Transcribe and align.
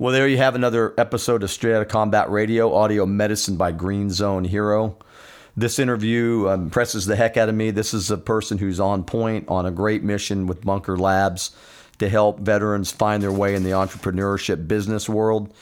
Well, 0.00 0.12
there 0.12 0.28
you 0.28 0.36
have 0.36 0.54
another 0.54 0.94
episode 0.96 1.42
of 1.42 1.50
Straight 1.50 1.74
Outta 1.74 1.84
Combat 1.84 2.30
Radio, 2.30 2.72
audio 2.72 3.04
medicine 3.04 3.56
by 3.56 3.72
Green 3.72 4.10
Zone 4.10 4.44
Hero. 4.44 4.96
This 5.56 5.80
interview 5.80 6.46
impresses 6.46 7.06
the 7.06 7.16
heck 7.16 7.36
out 7.36 7.48
of 7.48 7.56
me. 7.56 7.72
This 7.72 7.92
is 7.92 8.08
a 8.08 8.16
person 8.16 8.58
who's 8.58 8.78
on 8.78 9.02
point 9.02 9.48
on 9.48 9.66
a 9.66 9.72
great 9.72 10.04
mission 10.04 10.46
with 10.46 10.64
Bunker 10.64 10.96
Labs 10.96 11.50
to 11.98 12.08
help 12.08 12.38
veterans 12.38 12.92
find 12.92 13.20
their 13.20 13.32
way 13.32 13.56
in 13.56 13.64
the 13.64 13.70
entrepreneurship 13.70 14.68
business 14.68 15.08
world. 15.08 15.52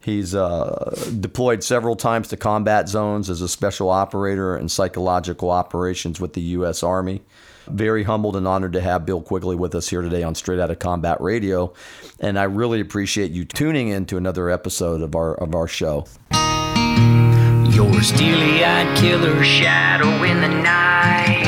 He's 0.00 0.34
uh, 0.34 0.92
deployed 1.20 1.62
several 1.62 1.94
times 1.94 2.26
to 2.28 2.36
combat 2.36 2.88
zones 2.88 3.30
as 3.30 3.40
a 3.40 3.48
special 3.48 3.88
operator 3.88 4.56
and 4.56 4.68
psychological 4.68 5.48
operations 5.48 6.20
with 6.20 6.32
the 6.32 6.40
U.S. 6.40 6.82
Army. 6.82 7.22
Very 7.68 8.04
humbled 8.04 8.36
and 8.36 8.46
honored 8.46 8.74
to 8.74 8.80
have 8.80 9.04
Bill 9.04 9.20
Quigley 9.20 9.56
with 9.56 9.74
us 9.74 9.88
here 9.88 10.00
today 10.00 10.22
on 10.22 10.36
Straight 10.36 10.60
Outta 10.60 10.76
Combat 10.76 11.20
Radio, 11.20 11.72
and 12.20 12.38
I 12.38 12.44
really 12.44 12.80
appreciate 12.80 13.32
you 13.32 13.44
tuning 13.44 13.88
in 13.88 14.06
to 14.06 14.16
another 14.16 14.50
episode 14.50 15.02
of 15.02 15.16
our 15.16 15.34
of 15.34 15.54
our 15.54 15.66
show. 15.66 16.06
You're 16.30 17.90
a 17.98 18.04
steely-eyed 18.04 18.96
killer 18.96 19.42
shadow 19.42 20.22
in 20.22 20.40
the 20.40 20.48
night. 20.48 21.42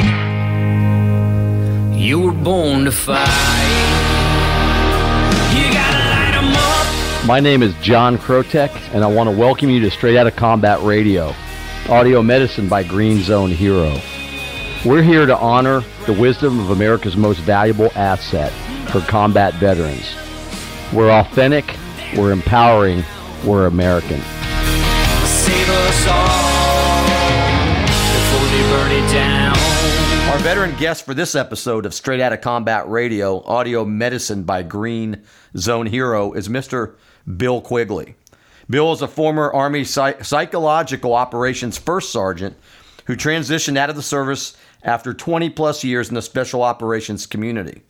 You 1.96 2.20
were 2.20 2.32
born 2.32 2.84
to 2.84 2.92
fight. 2.92 3.24
You 5.54 5.73
gotta 5.73 5.98
light 6.10 6.34
'em 6.34 6.52
up. 6.52 7.26
My 7.26 7.38
name 7.38 7.62
is 7.62 7.73
John 7.80 8.18
Krotek, 8.18 8.70
and 8.92 9.04
I 9.04 9.06
want 9.06 9.30
to 9.30 9.37
welcome 9.37 9.70
you 9.70 9.80
to 9.80 9.90
Straight 9.90 10.16
Outta 10.16 10.32
Combat 10.32 10.82
Radio, 10.82 11.32
audio 11.88 12.23
medicine 12.23 12.68
by 12.68 12.82
Green 12.82 13.23
Zone 13.23 13.50
Hero. 13.52 13.95
We're 14.84 15.02
here 15.02 15.27
to 15.27 15.37
honor 15.37 15.82
the 16.06 16.12
wisdom 16.12 16.60
of 16.60 16.70
America's 16.70 17.16
most 17.16 17.41
valuable 17.41 17.91
asset 17.96 18.52
for 18.91 19.01
combat 19.01 19.54
veterans. 19.54 20.14
We're 20.92 21.10
authentic, 21.10 21.77
we're 22.16 22.30
empowering, 22.30 23.02
we're 23.45 23.66
American. 23.66 24.20
Our 30.30 30.38
veteran 30.38 30.76
guest 30.76 31.04
for 31.04 31.12
this 31.12 31.34
episode 31.34 31.84
of 31.84 31.93
Straight 31.93 32.21
Outta 32.21 32.37
Combat 32.37 32.88
Radio, 32.88 33.43
audio 33.45 33.84
medicine 33.84 34.45
by 34.45 34.62
Green 34.62 35.24
Zone 35.56 35.87
Hero, 35.87 36.34
is 36.34 36.49
Mr. 36.49 36.95
Bill 37.37 37.60
Quigley. 37.60 38.15
Bill 38.71 38.93
is 38.93 39.02
a 39.02 39.09
former 39.09 39.52
Army 39.52 39.82
psych- 39.82 40.24
psychological 40.24 41.15
operations 41.15 41.76
first 41.79 42.12
sergeant 42.12 42.56
who 43.06 43.16
transitioned 43.16 43.79
out 43.79 43.88
of 43.90 43.96
the 43.96 44.02
service 44.02 44.54
after 44.82 45.12
20 45.12 45.51
plus 45.51 45.84
years 45.84 46.09
in 46.09 46.15
the 46.15 46.23
special 46.23 46.62
operations 46.62 47.26
community. 47.26 47.82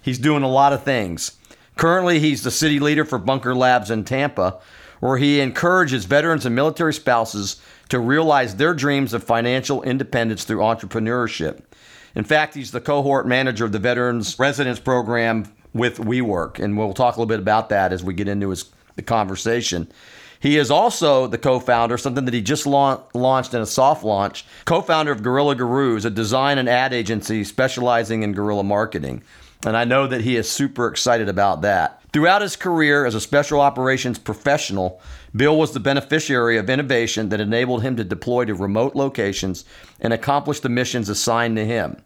He's 0.00 0.18
doing 0.18 0.42
a 0.42 0.48
lot 0.48 0.72
of 0.72 0.82
things. 0.82 1.32
Currently, 1.76 2.18
he's 2.18 2.42
the 2.42 2.50
city 2.50 2.78
leader 2.78 3.04
for 3.04 3.18
Bunker 3.18 3.54
Labs 3.54 3.90
in 3.90 4.04
Tampa, 4.04 4.60
where 5.00 5.16
he 5.16 5.40
encourages 5.40 6.04
veterans 6.04 6.44
and 6.44 6.54
military 6.54 6.94
spouses 6.94 7.60
to 7.88 7.98
realize 7.98 8.56
their 8.56 8.74
dreams 8.74 9.14
of 9.14 9.24
financial 9.24 9.82
independence 9.82 10.44
through 10.44 10.58
entrepreneurship. 10.58 11.62
In 12.14 12.24
fact, 12.24 12.54
he's 12.54 12.72
the 12.72 12.80
cohort 12.80 13.26
manager 13.26 13.64
of 13.64 13.72
the 13.72 13.78
Veterans 13.78 14.38
Residence 14.38 14.78
Program 14.78 15.52
with 15.72 15.98
WeWork, 15.98 16.58
and 16.58 16.76
we'll 16.76 16.92
talk 16.92 17.16
a 17.16 17.18
little 17.18 17.28
bit 17.28 17.40
about 17.40 17.70
that 17.70 17.92
as 17.92 18.04
we 18.04 18.12
get 18.12 18.28
into 18.28 18.50
his 18.50 18.70
the 18.96 19.02
conversation. 19.02 19.90
He 20.42 20.58
is 20.58 20.72
also 20.72 21.28
the 21.28 21.38
co-founder, 21.38 21.96
something 21.96 22.24
that 22.24 22.34
he 22.34 22.42
just 22.42 22.66
la- 22.66 23.02
launched 23.14 23.54
in 23.54 23.60
a 23.62 23.66
soft 23.66 24.02
launch, 24.02 24.44
co-founder 24.64 25.12
of 25.12 25.22
Gorilla 25.22 25.54
Gurus, 25.54 26.04
a 26.04 26.10
design 26.10 26.58
and 26.58 26.68
ad 26.68 26.92
agency 26.92 27.44
specializing 27.44 28.24
in 28.24 28.32
guerrilla 28.32 28.64
marketing. 28.64 29.22
And 29.64 29.76
I 29.76 29.84
know 29.84 30.08
that 30.08 30.22
he 30.22 30.34
is 30.34 30.50
super 30.50 30.88
excited 30.88 31.28
about 31.28 31.62
that. 31.62 32.02
Throughout 32.12 32.42
his 32.42 32.56
career 32.56 33.06
as 33.06 33.14
a 33.14 33.20
special 33.20 33.60
operations 33.60 34.18
professional, 34.18 35.00
Bill 35.34 35.56
was 35.56 35.74
the 35.74 35.80
beneficiary 35.80 36.58
of 36.58 36.68
innovation 36.68 37.28
that 37.28 37.40
enabled 37.40 37.82
him 37.82 37.94
to 37.94 38.02
deploy 38.02 38.44
to 38.44 38.54
remote 38.56 38.96
locations 38.96 39.64
and 40.00 40.12
accomplish 40.12 40.58
the 40.58 40.68
missions 40.68 41.08
assigned 41.08 41.54
to 41.54 41.64
him. 41.64 42.02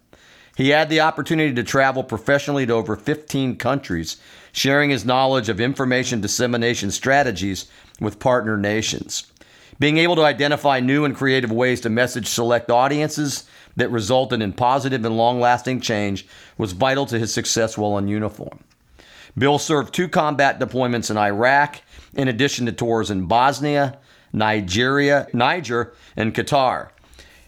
He 0.55 0.69
had 0.69 0.89
the 0.89 1.01
opportunity 1.01 1.53
to 1.53 1.63
travel 1.63 2.03
professionally 2.03 2.65
to 2.65 2.73
over 2.73 2.95
15 2.95 3.57
countries, 3.57 4.17
sharing 4.51 4.89
his 4.89 5.05
knowledge 5.05 5.49
of 5.49 5.59
information 5.59 6.21
dissemination 6.21 6.89
strategies 6.89 7.65
with 7.99 8.19
partner 8.19 8.57
nations. 8.57 9.31
Being 9.79 9.97
able 9.97 10.15
to 10.15 10.23
identify 10.23 10.79
new 10.79 11.05
and 11.05 11.15
creative 11.15 11.51
ways 11.51 11.81
to 11.81 11.89
message 11.89 12.27
select 12.27 12.71
audiences 12.71 13.47
that 13.75 13.91
resulted 13.91 14.41
in 14.41 14.53
positive 14.53 15.05
and 15.05 15.15
long 15.15 15.39
lasting 15.39 15.81
change 15.81 16.25
was 16.57 16.71
vital 16.71 17.05
to 17.05 17.19
his 17.19 17.33
success 17.33 17.77
while 17.77 17.97
in 17.97 18.07
uniform. 18.07 18.59
Bill 19.37 19.59
served 19.59 19.93
two 19.93 20.07
combat 20.07 20.59
deployments 20.59 21.11
in 21.11 21.17
Iraq, 21.17 21.81
in 22.15 22.27
addition 22.27 22.65
to 22.65 22.71
tours 22.71 23.11
in 23.11 23.27
Bosnia, 23.27 23.99
Nigeria, 24.33 25.27
Niger, 25.31 25.93
and 26.15 26.33
Qatar. 26.33 26.89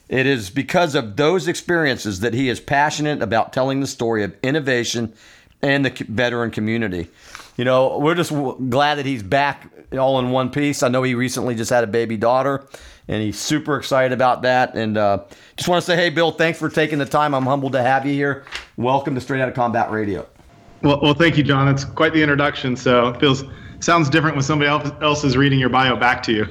It 0.07 0.27
is 0.27 0.51
because 0.51 0.93
of 0.93 1.15
those 1.15 1.47
experiences 1.47 2.19
that 2.19 2.33
he 2.33 2.49
is 2.49 2.59
passionate 2.59 3.21
about 3.21 3.53
telling 3.53 3.79
the 3.79 3.87
story 3.87 4.23
of 4.23 4.35
innovation 4.43 5.13
and 5.61 5.83
the 5.83 6.05
veteran 6.07 6.51
community. 6.51 7.09
You 7.57 7.65
know, 7.65 7.97
we're 7.97 8.15
just 8.15 8.31
glad 8.69 8.95
that 8.95 9.05
he's 9.05 9.23
back 9.23 9.69
all 9.97 10.19
in 10.19 10.31
one 10.31 10.49
piece. 10.51 10.83
I 10.83 10.87
know 10.89 11.03
he 11.03 11.15
recently 11.15 11.55
just 11.55 11.69
had 11.69 11.83
a 11.83 11.87
baby 11.87 12.17
daughter, 12.17 12.67
and 13.07 13.21
he's 13.23 13.39
super 13.39 13.77
excited 13.77 14.11
about 14.11 14.43
that. 14.43 14.75
And 14.75 14.97
uh, 14.97 15.23
just 15.55 15.67
want 15.67 15.83
to 15.83 15.85
say, 15.85 15.95
hey, 15.95 16.09
Bill, 16.09 16.31
thanks 16.31 16.59
for 16.59 16.69
taking 16.69 16.99
the 16.99 17.05
time. 17.05 17.33
I'm 17.33 17.45
humbled 17.45 17.71
to 17.73 17.81
have 17.81 18.05
you 18.05 18.13
here. 18.13 18.45
Welcome 18.77 19.15
to 19.15 19.21
Straight 19.21 19.41
Outta 19.41 19.51
Combat 19.53 19.89
Radio. 19.89 20.27
Well, 20.83 20.99
well, 21.01 21.13
thank 21.13 21.37
you, 21.37 21.43
John. 21.43 21.67
It's 21.67 21.83
quite 21.83 22.13
the 22.13 22.21
introduction. 22.21 22.75
So 22.75 23.09
it 23.09 23.19
feels 23.19 23.43
sounds 23.79 24.09
different 24.09 24.35
when 24.35 24.43
somebody 24.43 24.69
else, 24.69 24.91
else 25.01 25.23
is 25.23 25.35
reading 25.37 25.59
your 25.59 25.69
bio 25.69 25.95
back 25.95 26.21
to 26.23 26.31
you. 26.33 26.45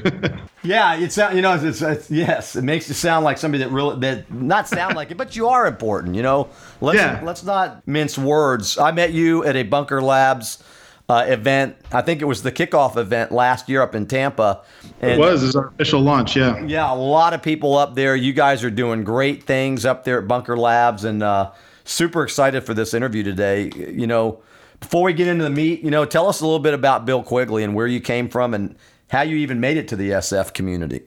yeah, 0.62 0.96
it's 0.96 1.16
you 1.16 1.40
know, 1.40 1.54
it's, 1.54 1.80
it's, 1.80 2.10
yes, 2.10 2.56
it 2.56 2.62
makes 2.62 2.88
you 2.88 2.94
sound 2.94 3.24
like 3.24 3.38
somebody 3.38 3.62
that 3.62 3.70
really 3.70 3.98
that 4.00 4.30
not 4.32 4.68
sound 4.68 4.96
like 4.96 5.10
it, 5.10 5.16
but 5.16 5.36
you 5.36 5.48
are 5.48 5.66
important. 5.66 6.14
You 6.14 6.22
know, 6.22 6.48
let's 6.80 6.98
Yeah. 6.98 7.20
let's 7.22 7.44
not 7.44 7.86
mince 7.86 8.18
words. 8.18 8.76
I 8.78 8.90
met 8.92 9.12
you 9.12 9.44
at 9.44 9.56
a 9.56 9.62
Bunker 9.62 10.02
Labs 10.02 10.62
uh, 11.10 11.24
event. 11.26 11.74
I 11.90 12.02
think 12.02 12.20
it 12.20 12.26
was 12.26 12.42
the 12.42 12.52
kickoff 12.52 12.98
event 12.98 13.32
last 13.32 13.68
year 13.68 13.80
up 13.80 13.94
in 13.94 14.06
Tampa. 14.06 14.62
And 15.00 15.12
it 15.12 15.18
was. 15.18 15.42
It 15.42 15.46
was 15.46 15.56
our 15.56 15.68
official 15.68 16.00
launch. 16.00 16.36
Yeah. 16.36 16.62
yeah, 16.66 16.92
a 16.92 16.94
lot 16.94 17.32
of 17.32 17.42
people 17.42 17.76
up 17.76 17.94
there. 17.94 18.14
You 18.14 18.34
guys 18.34 18.62
are 18.62 18.70
doing 18.70 19.04
great 19.04 19.44
things 19.44 19.86
up 19.86 20.04
there 20.04 20.20
at 20.20 20.28
Bunker 20.28 20.56
Labs, 20.56 21.04
and 21.04 21.22
uh, 21.22 21.50
super 21.84 22.22
excited 22.24 22.62
for 22.64 22.74
this 22.74 22.92
interview 22.92 23.22
today. 23.22 23.70
You 23.74 24.06
know, 24.06 24.42
before 24.80 25.02
we 25.02 25.14
get 25.14 25.28
into 25.28 25.44
the 25.44 25.50
meat, 25.50 25.82
you 25.82 25.90
know, 25.90 26.04
tell 26.04 26.28
us 26.28 26.40
a 26.40 26.44
little 26.44 26.58
bit 26.58 26.74
about 26.74 27.06
Bill 27.06 27.22
Quigley 27.22 27.64
and 27.64 27.74
where 27.74 27.86
you 27.86 28.00
came 28.00 28.28
from 28.28 28.52
and 28.52 28.76
how 29.08 29.22
you 29.22 29.36
even 29.36 29.60
made 29.60 29.78
it 29.78 29.88
to 29.88 29.96
the 29.96 30.10
SF 30.10 30.52
community. 30.52 31.00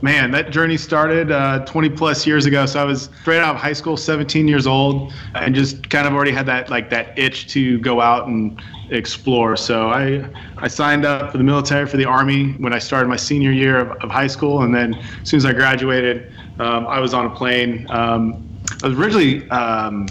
Man, 0.00 0.30
that 0.30 0.50
journey 0.50 0.76
started 0.76 1.32
uh, 1.32 1.64
20 1.64 1.88
plus 1.90 2.24
years 2.24 2.46
ago. 2.46 2.66
So 2.66 2.80
I 2.80 2.84
was 2.84 3.10
straight 3.20 3.40
out 3.40 3.56
of 3.56 3.60
high 3.60 3.72
school, 3.72 3.96
17 3.96 4.46
years 4.46 4.64
old, 4.64 5.12
and 5.34 5.52
just 5.52 5.90
kind 5.90 6.06
of 6.06 6.12
already 6.12 6.30
had 6.30 6.46
that 6.46 6.70
like 6.70 6.88
that 6.90 7.18
itch 7.18 7.48
to 7.48 7.80
go 7.80 8.00
out 8.00 8.28
and 8.28 8.62
explore. 8.90 9.56
So 9.56 9.90
I 9.90 10.24
I 10.58 10.68
signed 10.68 11.04
up 11.04 11.32
for 11.32 11.38
the 11.38 11.44
military 11.44 11.86
for 11.86 11.96
the 11.96 12.04
army 12.04 12.52
when 12.52 12.72
I 12.72 12.78
started 12.78 13.08
my 13.08 13.16
senior 13.16 13.52
year 13.52 13.78
of, 13.78 13.90
of 14.02 14.10
high 14.10 14.26
school, 14.26 14.62
and 14.62 14.74
then 14.74 14.94
as 14.94 15.28
soon 15.28 15.38
as 15.38 15.44
I 15.44 15.52
graduated, 15.52 16.32
um, 16.58 16.86
I 16.86 17.00
was 17.00 17.14
on 17.14 17.26
a 17.26 17.30
plane. 17.30 17.86
Um, 17.90 18.44
I 18.82 18.88
originally 18.88 19.48
um, 19.50 20.06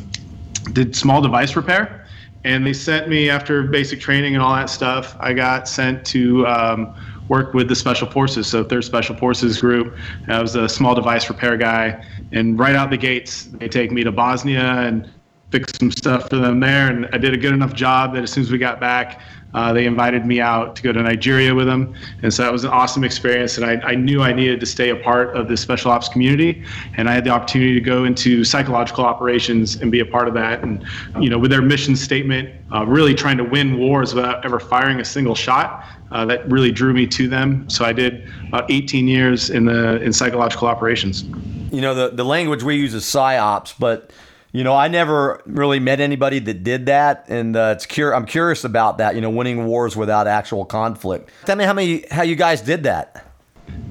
did 0.73 0.95
small 0.95 1.21
device 1.21 1.55
repair, 1.55 2.05
and 2.43 2.65
they 2.65 2.73
sent 2.73 3.09
me 3.09 3.29
after 3.29 3.63
basic 3.63 3.99
training 3.99 4.35
and 4.35 4.43
all 4.43 4.55
that 4.55 4.69
stuff. 4.69 5.15
I 5.19 5.33
got 5.33 5.67
sent 5.67 6.05
to 6.07 6.45
um, 6.47 6.95
work 7.27 7.53
with 7.53 7.67
the 7.67 7.75
special 7.75 8.09
forces, 8.09 8.47
so 8.47 8.63
third 8.63 8.83
special 8.83 9.15
forces 9.15 9.59
group. 9.59 9.97
I 10.27 10.41
was 10.41 10.55
a 10.55 10.69
small 10.69 10.95
device 10.95 11.29
repair 11.29 11.57
guy, 11.57 12.03
and 12.31 12.57
right 12.57 12.75
out 12.75 12.89
the 12.89 12.97
gates, 12.97 13.45
they 13.45 13.67
take 13.67 13.91
me 13.91 14.03
to 14.03 14.11
Bosnia 14.11 14.61
and 14.61 15.09
fix 15.51 15.77
some 15.79 15.91
stuff 15.91 16.29
for 16.29 16.37
them 16.37 16.59
there. 16.59 16.89
And 16.89 17.07
I 17.13 17.17
did 17.17 17.33
a 17.33 17.37
good 17.37 17.53
enough 17.53 17.73
job 17.73 18.13
that 18.13 18.23
as 18.23 18.31
soon 18.31 18.43
as 18.43 18.51
we 18.51 18.57
got 18.57 18.79
back, 18.79 19.21
uh, 19.53 19.71
they 19.71 19.85
invited 19.85 20.25
me 20.25 20.41
out 20.41 20.75
to 20.75 20.83
go 20.83 20.91
to 20.91 21.01
Nigeria 21.01 21.55
with 21.55 21.67
them. 21.67 21.95
And 22.21 22.33
so 22.33 22.43
that 22.43 22.51
was 22.51 22.65
an 22.65 22.69
awesome 22.69 23.03
experience. 23.03 23.57
And 23.57 23.65
I, 23.65 23.91
I 23.91 23.95
knew 23.95 24.21
I 24.21 24.33
needed 24.33 24.59
to 24.59 24.65
stay 24.65 24.89
a 24.89 24.95
part 24.95 25.35
of 25.35 25.47
the 25.47 25.55
special 25.55 25.89
ops 25.89 26.09
community. 26.09 26.63
And 26.97 27.09
I 27.09 27.13
had 27.13 27.23
the 27.23 27.29
opportunity 27.29 27.73
to 27.73 27.81
go 27.81 28.03
into 28.03 28.43
psychological 28.43 29.05
operations 29.05 29.77
and 29.77 29.91
be 29.91 30.01
a 30.01 30.05
part 30.05 30.27
of 30.27 30.33
that. 30.33 30.63
And, 30.63 30.85
you 31.19 31.29
know, 31.29 31.39
with 31.39 31.49
their 31.49 31.61
mission 31.61 31.95
statement, 31.95 32.49
uh, 32.73 32.85
really 32.85 33.15
trying 33.15 33.37
to 33.37 33.45
win 33.45 33.77
wars 33.77 34.13
without 34.13 34.43
ever 34.45 34.59
firing 34.59 34.99
a 34.99 35.05
single 35.05 35.35
shot. 35.35 35.85
Uh, 36.09 36.23
that 36.23 36.49
really 36.49 36.71
drew 36.71 36.93
me 36.93 37.05
to 37.05 37.27
them. 37.27 37.69
So 37.69 37.83
I 37.83 37.91
did 37.91 38.31
about 38.47 38.71
18 38.71 39.09
years 39.09 39.49
in 39.49 39.65
the 39.65 40.01
in 40.01 40.13
psychological 40.13 40.69
operations. 40.69 41.23
You 41.69 41.81
know, 41.81 41.93
the, 41.93 42.15
the 42.15 42.23
language 42.23 42.63
we 42.63 42.77
use 42.77 42.93
is 42.93 43.03
psyops, 43.03 43.73
but 43.77 44.11
you 44.51 44.63
know, 44.63 44.73
I 44.75 44.87
never 44.87 45.41
really 45.45 45.79
met 45.79 45.99
anybody 45.99 46.39
that 46.39 46.63
did 46.63 46.85
that, 46.87 47.25
and 47.27 47.55
uh, 47.55 47.73
it's 47.75 47.85
cur- 47.85 48.13
I'm 48.13 48.25
curious 48.25 48.63
about 48.63 48.97
that. 48.99 49.15
You 49.15 49.21
know, 49.21 49.29
winning 49.29 49.65
wars 49.65 49.95
without 49.95 50.27
actual 50.27 50.65
conflict. 50.65 51.29
Tell 51.45 51.55
me 51.55 51.65
how 51.65 51.73
many 51.73 52.05
how 52.09 52.23
you 52.23 52.35
guys 52.35 52.61
did 52.61 52.83
that. 52.83 53.23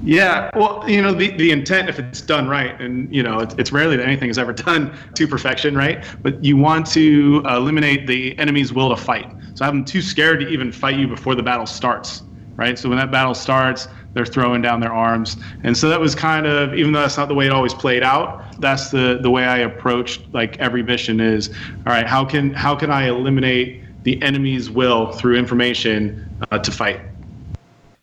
Yeah, 0.03 0.49
well, 0.55 0.83
you 0.87 1.01
know, 1.01 1.11
the, 1.13 1.31
the 1.37 1.51
intent, 1.51 1.89
if 1.89 1.99
it's 1.99 2.21
done 2.21 2.47
right, 2.47 2.79
and, 2.81 3.13
you 3.13 3.21
know, 3.21 3.39
it's, 3.39 3.53
it's 3.59 3.71
rarely 3.71 3.95
that 3.97 4.07
anything 4.07 4.29
is 4.29 4.37
ever 4.39 4.53
done 4.67 4.97
to 5.13 5.27
perfection, 5.27 5.75
right? 5.75 6.03
But 6.21 6.43
you 6.43 6.57
want 6.57 6.87
to 6.87 7.43
eliminate 7.47 8.07
the 8.07 8.37
enemy's 8.39 8.73
will 8.73 8.89
to 8.89 8.97
fight. 8.97 9.31
So 9.53 9.65
have 9.65 9.73
them 9.73 9.85
too 9.85 10.01
scared 10.01 10.39
to 10.39 10.47
even 10.47 10.71
fight 10.71 10.97
you 10.97 11.07
before 11.07 11.35
the 11.35 11.43
battle 11.43 11.65
starts. 11.65 12.23
right? 12.55 12.77
So 12.77 12.89
when 12.89 12.97
that 12.97 13.11
battle 13.11 13.33
starts, 13.33 13.87
they're 14.17 14.25
throwing 14.25 14.61
down 14.61 14.79
their 14.79 14.91
arms. 14.91 15.37
And 15.63 15.77
so 15.77 15.87
that 15.89 15.99
was 15.99 16.15
kind 16.15 16.45
of, 16.45 16.73
even 16.73 16.91
though 16.91 17.01
that's 17.01 17.17
not 17.17 17.27
the 17.27 17.35
way 17.35 17.45
it 17.45 17.51
always 17.53 17.73
played 17.73 18.03
out, 18.03 18.59
that's 18.59 18.89
the, 18.89 19.19
the 19.21 19.29
way 19.29 19.45
I 19.45 19.59
approached 19.59 20.21
like 20.33 20.57
every 20.59 20.83
mission 20.83 21.19
is, 21.19 21.49
all 21.85 21.93
right, 21.93 22.07
how 22.07 22.25
can, 22.25 22.53
how 22.53 22.75
can 22.75 22.89
I 22.91 23.07
eliminate 23.07 23.83
the 24.03 24.21
enemy's 24.23 24.69
will 24.69 25.11
through 25.11 25.37
information 25.37 26.27
uh, 26.51 26.57
to 26.59 26.71
fight? 26.71 26.99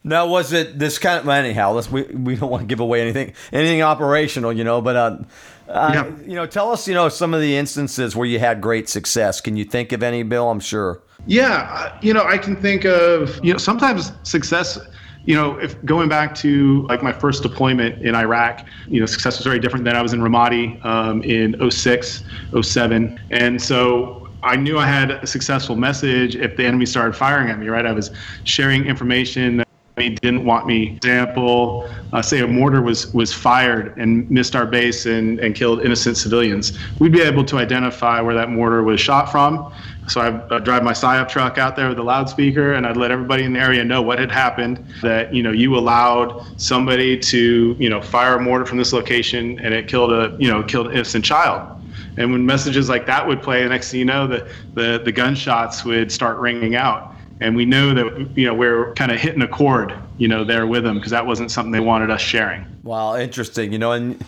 Now, 0.06 0.26
was 0.26 0.52
it 0.52 0.78
this 0.78 0.98
kind 0.98 1.18
of 1.18 1.28
anyhow? 1.28 1.72
Let's 1.72 1.90
we, 1.90 2.02
we 2.02 2.36
don't 2.36 2.50
want 2.50 2.60
to 2.60 2.66
give 2.66 2.80
away 2.80 3.00
anything 3.00 3.32
anything 3.52 3.80
operational, 3.80 4.52
you 4.52 4.62
know. 4.62 4.82
But 4.82 4.96
uh, 4.96 5.18
uh, 5.66 5.90
Yeah. 5.94 6.10
you 6.26 6.34
know, 6.34 6.44
tell 6.44 6.70
us, 6.70 6.86
you 6.86 6.92
know, 6.92 7.08
some 7.08 7.32
of 7.32 7.40
the 7.40 7.56
instances 7.56 8.14
where 8.14 8.26
you 8.26 8.38
had 8.38 8.60
great 8.60 8.90
success. 8.90 9.40
Can 9.40 9.56
you 9.56 9.64
think 9.64 9.92
of 9.92 10.02
any, 10.02 10.22
Bill? 10.22 10.50
I'm 10.50 10.60
sure. 10.60 11.00
Yeah, 11.26 11.98
you 12.02 12.12
know, 12.12 12.22
I 12.22 12.36
can 12.36 12.54
think 12.54 12.84
of, 12.84 13.42
you 13.42 13.52
know, 13.52 13.58
sometimes 13.58 14.12
success, 14.24 14.78
you 15.26 15.34
know, 15.34 15.58
if 15.58 15.82
going 15.84 16.08
back 16.08 16.34
to 16.36 16.86
like 16.88 17.02
my 17.02 17.12
first 17.12 17.42
deployment 17.42 18.02
in 18.02 18.14
Iraq, 18.14 18.66
you 18.88 19.00
know, 19.00 19.06
success 19.06 19.38
was 19.38 19.46
very 19.46 19.58
different 19.58 19.84
than 19.84 19.96
I 19.96 20.02
was 20.02 20.12
in 20.12 20.20
Ramadi 20.20 20.84
um, 20.84 21.22
in 21.22 21.70
06, 21.70 22.24
07. 22.60 23.20
And 23.30 23.60
so 23.60 24.28
I 24.42 24.56
knew 24.56 24.78
I 24.78 24.86
had 24.86 25.10
a 25.10 25.26
successful 25.26 25.76
message 25.76 26.36
if 26.36 26.56
the 26.56 26.66
enemy 26.66 26.84
started 26.84 27.16
firing 27.16 27.48
at 27.48 27.58
me, 27.58 27.68
right? 27.68 27.86
I 27.86 27.92
was 27.92 28.10
sharing 28.44 28.84
information 28.84 29.56
that 29.58 29.68
they 29.96 30.10
didn't 30.10 30.44
want 30.44 30.66
me. 30.66 30.96
Example, 30.96 31.88
uh, 32.12 32.20
say 32.20 32.40
a 32.40 32.46
mortar 32.46 32.82
was 32.82 33.12
was 33.14 33.32
fired 33.32 33.96
and 33.96 34.30
missed 34.30 34.54
our 34.54 34.66
base 34.66 35.06
and, 35.06 35.38
and 35.40 35.54
killed 35.54 35.82
innocent 35.82 36.16
civilians. 36.16 36.78
We'd 36.98 37.12
be 37.12 37.22
able 37.22 37.44
to 37.44 37.58
identify 37.58 38.20
where 38.20 38.34
that 38.34 38.50
mortar 38.50 38.82
was 38.82 39.00
shot 39.00 39.30
from. 39.32 39.72
So 40.08 40.20
I'd, 40.20 40.52
I'd 40.52 40.64
drive 40.64 40.82
my 40.82 40.92
PSYOP 40.92 41.28
truck 41.28 41.58
out 41.58 41.76
there 41.76 41.88
with 41.88 41.98
a 41.98 42.02
loudspeaker, 42.02 42.74
and 42.74 42.86
I'd 42.86 42.96
let 42.96 43.10
everybody 43.10 43.44
in 43.44 43.52
the 43.52 43.60
area 43.60 43.84
know 43.84 44.02
what 44.02 44.18
had 44.18 44.30
happened. 44.30 44.84
That 45.02 45.34
you 45.34 45.42
know 45.42 45.50
you 45.50 45.76
allowed 45.76 46.60
somebody 46.60 47.18
to 47.18 47.76
you 47.78 47.88
know 47.88 48.00
fire 48.00 48.36
a 48.36 48.40
mortar 48.40 48.66
from 48.66 48.78
this 48.78 48.92
location, 48.92 49.58
and 49.60 49.72
it 49.74 49.88
killed 49.88 50.12
a 50.12 50.36
you 50.38 50.48
know 50.48 50.62
killed 50.62 50.88
an 50.88 50.92
innocent 50.92 51.24
child. 51.24 51.70
And 52.16 52.30
when 52.30 52.46
messages 52.46 52.88
like 52.88 53.06
that 53.06 53.26
would 53.26 53.42
play, 53.42 53.62
the 53.64 53.68
next 53.68 53.90
thing 53.90 54.00
you 54.00 54.06
know, 54.06 54.26
the 54.26 54.48
the, 54.74 55.00
the 55.04 55.12
gunshots 55.12 55.84
would 55.84 56.12
start 56.12 56.38
ringing 56.38 56.76
out 56.76 57.12
and 57.40 57.56
we 57.56 57.64
know 57.64 57.92
that 57.92 58.30
you 58.36 58.46
know 58.46 58.54
we're 58.54 58.94
kind 58.94 59.10
of 59.10 59.18
hitting 59.18 59.42
a 59.42 59.48
chord 59.48 59.92
you 60.18 60.28
know 60.28 60.44
there 60.44 60.68
with 60.68 60.84
them 60.84 60.94
because 60.94 61.10
that 61.10 61.26
wasn't 61.26 61.50
something 61.50 61.72
they 61.72 61.80
wanted 61.80 62.08
us 62.08 62.20
sharing 62.20 62.64
Wow, 62.84 63.16
interesting. 63.16 63.72
You 63.72 63.78
know, 63.78 63.92
and 63.92 64.22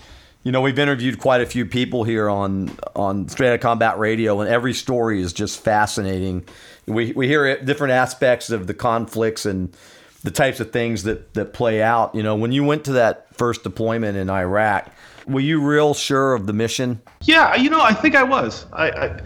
you 0.46 0.52
know, 0.52 0.60
we've 0.60 0.78
interviewed 0.78 1.19
quite 1.19 1.40
a 1.40 1.46
few 1.46 1.66
people 1.66 2.04
here 2.04 2.31
on 2.31 2.70
on 2.94 3.28
Straight 3.28 3.48
Outta 3.48 3.58
Combat 3.58 3.98
Radio, 3.98 4.40
and 4.40 4.48
every 4.48 4.75
story 4.75 5.20
is 5.20 5.32
just 5.32 5.58
fascinating. 5.58 6.44
We 6.87 7.10
we 7.10 7.26
hear 7.26 7.60
different 7.64 7.94
aspects 7.94 8.50
of 8.50 8.69
the 8.69 8.72
conflicts 8.72 9.44
and 9.44 9.76
the 10.22 10.31
types 10.31 10.60
of 10.60 10.70
things 10.70 11.02
that 11.02 11.34
that 11.34 11.52
play 11.52 11.82
out. 11.82 12.14
You 12.14 12.22
know, 12.22 12.37
when 12.37 12.52
you 12.52 12.62
went 12.62 12.84
to 12.84 12.93
that 12.93 13.34
first 13.34 13.64
deployment 13.64 14.16
in 14.16 14.31
Iraq, 14.31 14.88
were 15.26 15.40
you 15.40 15.60
real 15.60 15.94
sure 15.94 16.34
of 16.34 16.46
the 16.46 16.52
mission? 16.52 17.02
yeah 17.22 17.54
you 17.54 17.70
know 17.70 17.81
i 17.81 17.93
think 17.93 18.14
i 18.14 18.22
was 18.22 18.66
i 18.72 18.90
i, 18.90 19.20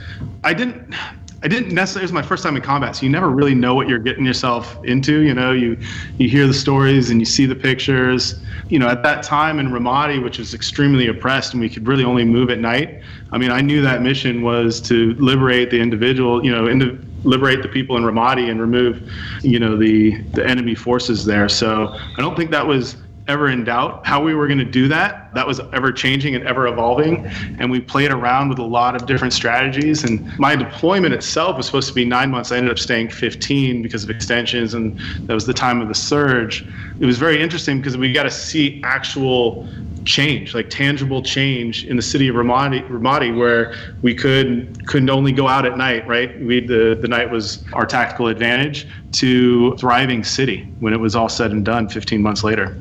I 0.44 0.54
didn't 0.54 0.94
I 1.42 1.48
didn't 1.48 1.72
necessarily. 1.72 2.04
It 2.04 2.06
was 2.06 2.12
my 2.12 2.22
first 2.22 2.42
time 2.42 2.54
in 2.56 2.62
combat, 2.62 2.96
so 2.96 3.06
you 3.06 3.10
never 3.10 3.30
really 3.30 3.54
know 3.54 3.74
what 3.74 3.88
you're 3.88 3.98
getting 3.98 4.26
yourself 4.26 4.78
into. 4.84 5.20
You 5.20 5.32
know, 5.32 5.52
you 5.52 5.78
you 6.18 6.28
hear 6.28 6.46
the 6.46 6.54
stories 6.54 7.10
and 7.10 7.18
you 7.18 7.24
see 7.24 7.46
the 7.46 7.54
pictures. 7.54 8.42
You 8.68 8.78
know, 8.78 8.88
at 8.88 9.02
that 9.02 9.22
time 9.22 9.58
in 9.58 9.70
Ramadi, 9.70 10.22
which 10.22 10.38
was 10.38 10.52
extremely 10.52 11.08
oppressed, 11.08 11.54
and 11.54 11.60
we 11.60 11.70
could 11.70 11.88
really 11.88 12.04
only 12.04 12.24
move 12.24 12.50
at 12.50 12.58
night. 12.58 13.00
I 13.32 13.38
mean, 13.38 13.50
I 13.50 13.62
knew 13.62 13.80
that 13.82 14.02
mission 14.02 14.42
was 14.42 14.80
to 14.82 15.14
liberate 15.14 15.70
the 15.70 15.80
individual. 15.80 16.44
You 16.44 16.52
know, 16.52 16.98
liberate 17.24 17.62
the 17.62 17.68
people 17.68 17.96
in 17.96 18.02
Ramadi 18.02 18.50
and 18.50 18.60
remove, 18.60 19.10
you 19.42 19.58
know, 19.58 19.76
the 19.78 20.20
the 20.34 20.46
enemy 20.46 20.74
forces 20.74 21.24
there. 21.24 21.48
So 21.48 21.96
I 22.16 22.20
don't 22.20 22.36
think 22.36 22.50
that 22.50 22.66
was 22.66 22.96
ever 23.30 23.48
in 23.48 23.64
doubt 23.64 24.04
how 24.06 24.22
we 24.22 24.34
were 24.34 24.46
going 24.46 24.58
to 24.58 24.64
do 24.64 24.88
that. 24.88 25.32
That 25.34 25.46
was 25.46 25.60
ever 25.72 25.92
changing 25.92 26.34
and 26.34 26.44
ever 26.44 26.66
evolving. 26.66 27.26
And 27.58 27.70
we 27.70 27.80
played 27.80 28.10
around 28.10 28.48
with 28.48 28.58
a 28.58 28.64
lot 28.64 28.94
of 28.96 29.06
different 29.06 29.32
strategies. 29.32 30.04
And 30.04 30.36
my 30.38 30.56
deployment 30.56 31.14
itself 31.14 31.56
was 31.56 31.66
supposed 31.66 31.88
to 31.88 31.94
be 31.94 32.04
nine 32.04 32.30
months. 32.30 32.50
I 32.52 32.56
ended 32.56 32.72
up 32.72 32.78
staying 32.78 33.10
15 33.10 33.80
because 33.80 34.04
of 34.04 34.10
extensions, 34.10 34.74
and 34.74 34.98
that 35.26 35.34
was 35.34 35.46
the 35.46 35.54
time 35.54 35.80
of 35.80 35.88
the 35.88 35.94
surge. 35.94 36.66
It 36.98 37.06
was 37.06 37.18
very 37.18 37.40
interesting 37.40 37.78
because 37.78 37.96
we 37.96 38.12
got 38.12 38.24
to 38.24 38.30
see 38.30 38.82
actual 38.84 39.66
change, 40.04 40.54
like 40.54 40.70
tangible 40.70 41.22
change 41.22 41.84
in 41.84 41.96
the 41.96 42.02
city 42.02 42.28
of 42.28 42.36
Ramadi, 42.36 42.86
Ramadi 42.88 43.36
where 43.36 43.74
we 44.02 44.14
could 44.14 44.86
couldn't 44.86 45.10
only 45.10 45.32
go 45.32 45.46
out 45.46 45.66
at 45.66 45.76
night, 45.76 46.06
right? 46.06 46.40
We 46.40 46.60
the 46.60 46.98
the 47.00 47.08
night 47.08 47.30
was 47.30 47.64
our 47.72 47.86
tactical 47.86 48.28
advantage 48.28 48.86
to 49.12 49.76
thriving 49.76 50.24
city 50.24 50.72
when 50.80 50.92
it 50.92 51.00
was 51.00 51.14
all 51.16 51.28
said 51.28 51.50
and 51.52 51.64
done 51.64 51.88
15 51.88 52.22
months 52.22 52.44
later. 52.44 52.76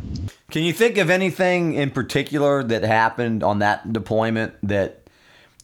Can 0.51 0.63
you 0.63 0.73
think 0.73 0.97
of 0.97 1.09
anything 1.09 1.73
in 1.73 1.91
particular 1.91 2.63
that 2.63 2.83
happened 2.83 3.43
on 3.43 3.59
that 3.59 3.91
deployment 3.93 4.53
that 4.63 4.95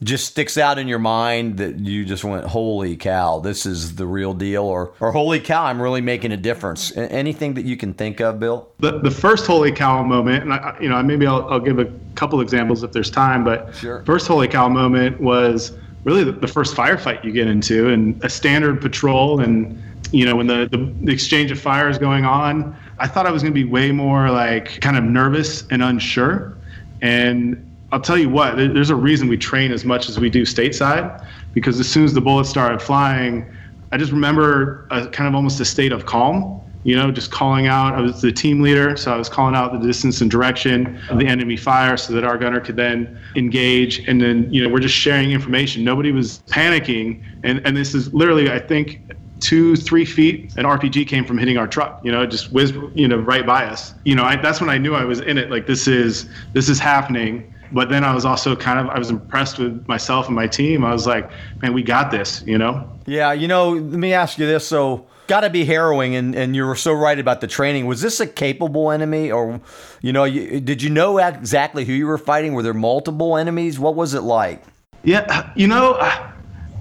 just 0.04 0.28
sticks 0.28 0.58
out 0.58 0.78
in 0.78 0.88
your 0.88 1.00
mind 1.00 1.58
that 1.58 1.80
you 1.80 2.04
just 2.06 2.24
went, 2.24 2.46
"Holy 2.46 2.98
cow, 2.98 3.40
this 3.40 3.66
is 3.66 3.96
the 3.96 4.06
real 4.06 4.34
deal," 4.34 4.64
or 4.64 4.92
"or 5.00 5.12
Holy 5.14 5.40
cow, 5.40 5.64
I'm 5.66 5.82
really 5.82 6.02
making 6.02 6.32
a 6.34 6.38
difference"? 6.38 6.96
Anything 6.98 7.54
that 7.54 7.64
you 7.66 7.78
can 7.78 7.94
think 7.94 8.20
of, 8.20 8.40
Bill? 8.40 8.68
The, 8.80 9.00
the 9.00 9.10
first 9.12 9.48
holy 9.48 9.72
cow 9.72 10.04
moment, 10.04 10.44
and 10.44 10.54
I, 10.54 10.76
you 10.82 10.90
know, 10.90 11.02
maybe 11.02 11.26
I'll, 11.26 11.48
I'll 11.50 11.62
give 11.62 11.80
a 11.80 11.88
couple 12.16 12.42
examples 12.42 12.84
if 12.84 12.92
there's 12.92 13.10
time, 13.10 13.44
but 13.44 13.74
Sure. 13.76 14.04
first 14.06 14.28
holy 14.28 14.50
cow 14.50 14.68
moment 14.68 15.22
was 15.22 15.72
really 16.04 16.24
the, 16.26 16.34
the 16.34 16.48
first 16.48 16.76
firefight 16.76 17.24
you 17.24 17.32
get 17.32 17.48
into 17.48 17.90
and 17.90 18.24
a 18.24 18.30
standard 18.30 18.80
patrol 18.82 19.40
and 19.40 19.82
you 20.12 20.24
know 20.24 20.36
when 20.36 20.46
the, 20.48 20.68
the, 20.70 20.78
the 21.02 21.12
exchange 21.12 21.50
of 21.52 21.60
fire 21.60 21.90
is 21.90 21.98
going 21.98 22.26
on 22.26 22.76
i 23.00 23.08
thought 23.08 23.26
i 23.26 23.32
was 23.32 23.42
going 23.42 23.54
to 23.54 23.60
be 23.60 23.64
way 23.64 23.92
more 23.92 24.30
like 24.30 24.80
kind 24.82 24.98
of 24.98 25.04
nervous 25.04 25.66
and 25.70 25.84
unsure 25.84 26.58
and 27.02 27.62
i'll 27.92 28.02
tell 28.02 28.18
you 28.18 28.30
what 28.30 28.56
there's 28.58 28.90
a 28.90 28.96
reason 28.96 29.28
we 29.28 29.38
train 29.38 29.72
as 29.72 29.86
much 29.86 30.10
as 30.10 30.20
we 30.20 30.30
do 30.30 30.44
stateside 30.44 31.26
because 31.54 31.80
as 31.80 31.90
soon 31.90 32.04
as 32.04 32.14
the 32.14 32.22
bullets 32.22 32.50
started 32.50 32.82
flying 32.82 33.46
i 33.92 33.98
just 33.98 34.12
remember 34.12 34.88
a 34.92 35.08
kind 35.08 35.28
of 35.28 35.36
almost 35.36 35.60
a 35.60 35.66
state 35.66 35.92
of 35.92 36.06
calm 36.06 36.62
you 36.86 36.96
know, 36.96 37.12
just 37.12 37.32
calling 37.32 37.66
out. 37.66 37.96
I 37.96 38.02
was 38.02 38.22
the 38.22 38.32
team 38.32 38.62
leader, 38.62 38.96
so 38.96 39.12
I 39.12 39.18
was 39.18 39.28
calling 39.28 39.56
out 39.56 39.74
the 39.74 39.80
distance 39.80 40.22
and 40.22 40.30
direction 40.30 41.02
of 41.10 41.18
the 41.18 41.26
enemy 41.26 41.58
fire 41.58 41.98
so 41.98 42.14
that 42.14 42.24
our 42.24 42.38
gunner 42.38 42.60
could 42.60 42.76
then 42.76 43.20
engage. 43.36 44.08
And 44.08 44.22
then, 44.22 44.54
you 44.54 44.64
know, 44.64 44.70
we're 44.70 44.80
just 44.80 44.94
sharing 44.94 45.32
information. 45.32 45.84
Nobody 45.84 46.12
was 46.12 46.44
panicking. 46.46 47.24
And, 47.44 47.60
and 47.66 47.76
this 47.76 47.96
is 47.96 48.14
literally, 48.14 48.52
I 48.52 48.60
think, 48.60 49.02
two, 49.40 49.76
three 49.76 50.06
feet, 50.06 50.56
an 50.58 50.66
RPG 50.66 51.08
came 51.08 51.26
from 51.26 51.38
hitting 51.38 51.58
our 51.58 51.68
truck. 51.68 52.00
You 52.04 52.12
know, 52.12 52.24
it 52.24 52.28
just 52.28 52.52
whizzed, 52.52 52.76
you 52.94 53.08
know, 53.08 53.18
right 53.18 53.46
by 53.46 53.66
us. 53.66 53.94
You 54.04 54.16
know, 54.16 54.24
I, 54.24 54.36
that's 54.36 54.60
when 54.62 54.70
I 54.70 54.78
knew 54.78 54.96
I 54.96 55.06
was 55.06 55.20
in 55.20 55.38
it. 55.38 55.50
Like 55.50 55.68
this 55.68 55.88
is 55.88 56.30
this 56.54 56.70
is 56.70 56.80
happening. 56.80 57.52
But 57.72 57.90
then 57.90 58.04
I 58.04 58.14
was 58.14 58.26
also 58.26 58.56
kind 58.56 58.80
of 58.80 58.88
I 58.90 59.00
was 59.00 59.10
impressed 59.10 59.58
with 59.58 59.88
myself 59.88 60.28
and 60.28 60.36
my 60.36 60.48
team. 60.48 60.86
I 60.86 60.94
was 60.94 61.08
like, 61.08 61.30
man, 61.62 61.74
we 61.74 61.84
got 61.84 62.12
this. 62.12 62.44
You 62.46 62.58
know. 62.58 62.90
Yeah, 63.06 63.34
you 63.34 63.48
know, 63.48 63.72
let 63.72 64.00
me 64.00 64.14
ask 64.14 64.38
you 64.38 64.46
this. 64.46 64.68
So, 64.68 65.08
got 65.28 65.42
to 65.42 65.50
be 65.50 65.66
harrowing, 65.66 66.16
and, 66.16 66.36
and 66.36 66.56
you 66.56 66.66
were 66.66 66.76
so 66.76 66.94
right 66.94 67.18
about 67.18 67.42
the 67.42 67.48
training. 67.48 67.86
Was 67.86 68.02
this 68.02 68.20
a 68.20 68.28
capable 68.28 68.92
enemy, 68.92 69.32
or, 69.32 69.62
you 70.02 70.12
know, 70.12 70.24
you, 70.24 70.60
did 70.60 70.82
you 70.82 70.90
know 70.90 71.18
exactly 71.20 71.86
who 71.86 71.94
you 71.94 72.08
were 72.08 72.18
fighting? 72.18 72.54
Were 72.54 72.64
there 72.64 72.74
multiple 72.74 73.38
enemies? 73.38 73.78
What 73.78 73.96
was 73.96 74.14
it 74.14 74.22
like? 74.22 74.64
Yeah, 75.04 75.52
you 75.56 75.68
know, 75.68 75.94
uh, 75.94 76.32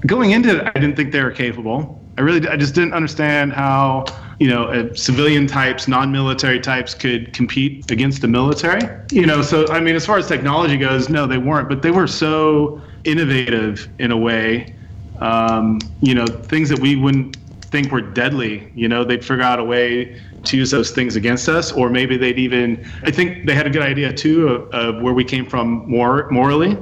going 0.06 0.30
into 0.30 0.56
it, 0.56 0.73
I 0.75 0.78
didn't 0.78 0.96
think 0.96 1.12
they 1.12 1.23
were 1.23 1.30
capable. 1.30 2.03
I 2.16 2.21
really, 2.23 2.47
I 2.49 2.56
just 2.56 2.75
didn't 2.75 2.94
understand 2.94 3.52
how, 3.52 4.04
you 4.38 4.49
know, 4.49 4.64
uh, 4.64 4.94
civilian 4.94 5.47
types, 5.47 5.88
non-military 5.88 6.61
types 6.61 6.94
could 6.94 7.33
compete 7.33 7.90
against 7.90 8.21
the 8.21 8.28
military. 8.28 8.80
You 9.11 9.26
know, 9.26 9.42
so 9.42 9.66
I 9.68 9.80
mean, 9.80 9.97
as 9.97 10.06
far 10.06 10.18
as 10.18 10.26
technology 10.26 10.76
goes, 10.76 11.09
no, 11.09 11.26
they 11.26 11.38
weren't, 11.38 11.68
but 11.68 11.83
they 11.83 11.90
were 11.90 12.06
so 12.06 12.80
innovative 13.04 13.88
in 13.99 14.11
a 14.11 14.16
way. 14.16 14.75
Um, 15.21 15.78
you 16.00 16.14
know, 16.14 16.26
things 16.26 16.68
that 16.68 16.78
we 16.78 16.97
wouldn't 16.97 17.37
think 17.62 17.90
were 17.90 18.00
deadly. 18.00 18.71
You 18.75 18.88
know, 18.88 19.04
they'd 19.04 19.25
figure 19.25 19.42
out 19.42 19.59
a 19.59 19.64
way 19.64 20.21
to 20.44 20.56
use 20.56 20.71
those 20.71 20.90
things 20.90 21.16
against 21.16 21.49
us, 21.49 21.73
or 21.73 21.88
maybe 21.90 22.16
they'd 22.16 22.38
even. 22.38 22.85
I 23.02 23.11
think 23.11 23.47
they 23.47 23.54
had 23.54 23.66
a 23.66 23.71
good 23.71 23.83
idea 23.83 24.12
too 24.12 24.49
of, 24.49 24.68
of 24.71 25.02
where 25.02 25.14
we 25.14 25.25
came 25.25 25.47
from 25.47 25.88
more 25.88 26.28
morally 26.30 26.76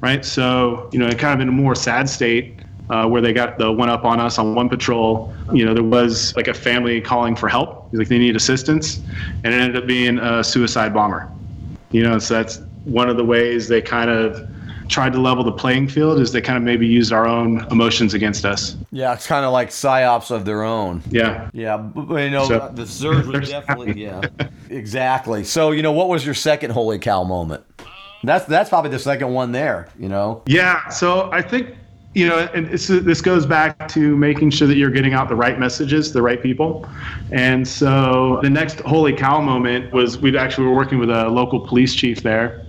right? 0.00 0.24
So, 0.24 0.88
you 0.92 0.98
know, 0.98 1.10
kind 1.10 1.34
of 1.34 1.40
in 1.40 1.48
a 1.48 1.52
more 1.52 1.74
sad 1.74 2.08
state 2.08 2.55
uh, 2.90 3.06
where 3.08 3.20
they 3.20 3.32
got 3.32 3.58
the 3.58 3.70
one 3.70 3.88
up 3.88 4.04
on 4.04 4.20
us 4.20 4.38
on 4.38 4.54
one 4.54 4.68
patrol. 4.68 5.32
You 5.52 5.64
know, 5.64 5.74
there 5.74 5.82
was 5.82 6.34
like 6.36 6.48
a 6.48 6.54
family 6.54 7.00
calling 7.00 7.36
for 7.36 7.48
help, 7.48 7.90
He's 7.90 7.98
like 7.98 8.08
they 8.08 8.18
need 8.18 8.36
assistance, 8.36 9.00
and 9.44 9.52
it 9.54 9.60
ended 9.60 9.76
up 9.82 9.86
being 9.86 10.18
a 10.18 10.42
suicide 10.44 10.92
bomber. 10.94 11.30
You 11.90 12.02
know, 12.02 12.18
so 12.18 12.34
that's 12.34 12.60
one 12.84 13.08
of 13.08 13.16
the 13.16 13.24
ways 13.24 13.68
they 13.68 13.80
kind 13.82 14.10
of 14.10 14.48
tried 14.88 15.12
to 15.12 15.20
level 15.20 15.42
the 15.42 15.50
playing 15.52 15.88
field 15.88 16.20
is 16.20 16.30
they 16.30 16.40
kind 16.40 16.56
of 16.56 16.62
maybe 16.62 16.86
used 16.86 17.12
our 17.12 17.26
own 17.26 17.66
emotions 17.72 18.14
against 18.14 18.44
us. 18.44 18.76
Yeah, 18.92 19.12
it's 19.14 19.26
kind 19.26 19.44
of 19.44 19.52
like 19.52 19.70
psyops 19.70 20.30
of 20.30 20.44
their 20.44 20.62
own. 20.62 21.02
Yeah. 21.10 21.50
Yeah, 21.52 21.76
but, 21.76 22.22
you 22.22 22.30
know, 22.30 22.46
So- 22.46 22.70
the 22.72 22.86
surge 22.86 23.26
was 23.26 23.48
definitely 23.48 24.00
yeah, 24.00 24.20
exactly. 24.70 25.42
So, 25.42 25.72
you 25.72 25.82
know, 25.82 25.90
what 25.92 26.08
was 26.08 26.24
your 26.24 26.34
second 26.34 26.70
holy 26.70 27.00
cow 27.00 27.24
moment? 27.24 27.64
That's 28.22 28.44
that's 28.46 28.68
probably 28.68 28.90
the 28.90 28.98
second 28.98 29.32
one 29.32 29.52
there. 29.52 29.88
You 29.98 30.08
know. 30.08 30.42
Yeah, 30.46 30.88
so 30.88 31.30
I 31.32 31.42
think 31.42 31.74
you 32.16 32.26
know, 32.26 32.48
and 32.54 32.66
this 32.68 33.20
goes 33.20 33.44
back 33.44 33.88
to 33.88 34.16
making 34.16 34.48
sure 34.48 34.66
that 34.66 34.78
you're 34.78 34.90
getting 34.90 35.12
out 35.12 35.28
the 35.28 35.36
right 35.36 35.58
messages, 35.60 36.14
the 36.14 36.22
right 36.22 36.42
people. 36.42 36.88
And 37.30 37.68
so 37.68 38.40
the 38.42 38.48
next 38.48 38.80
holy 38.80 39.12
cow 39.12 39.42
moment 39.42 39.92
was 39.92 40.16
we 40.16 40.34
actually 40.38 40.66
were 40.66 40.74
working 40.74 40.98
with 40.98 41.10
a 41.10 41.28
local 41.28 41.60
police 41.60 41.94
chief 41.94 42.22
there, 42.22 42.64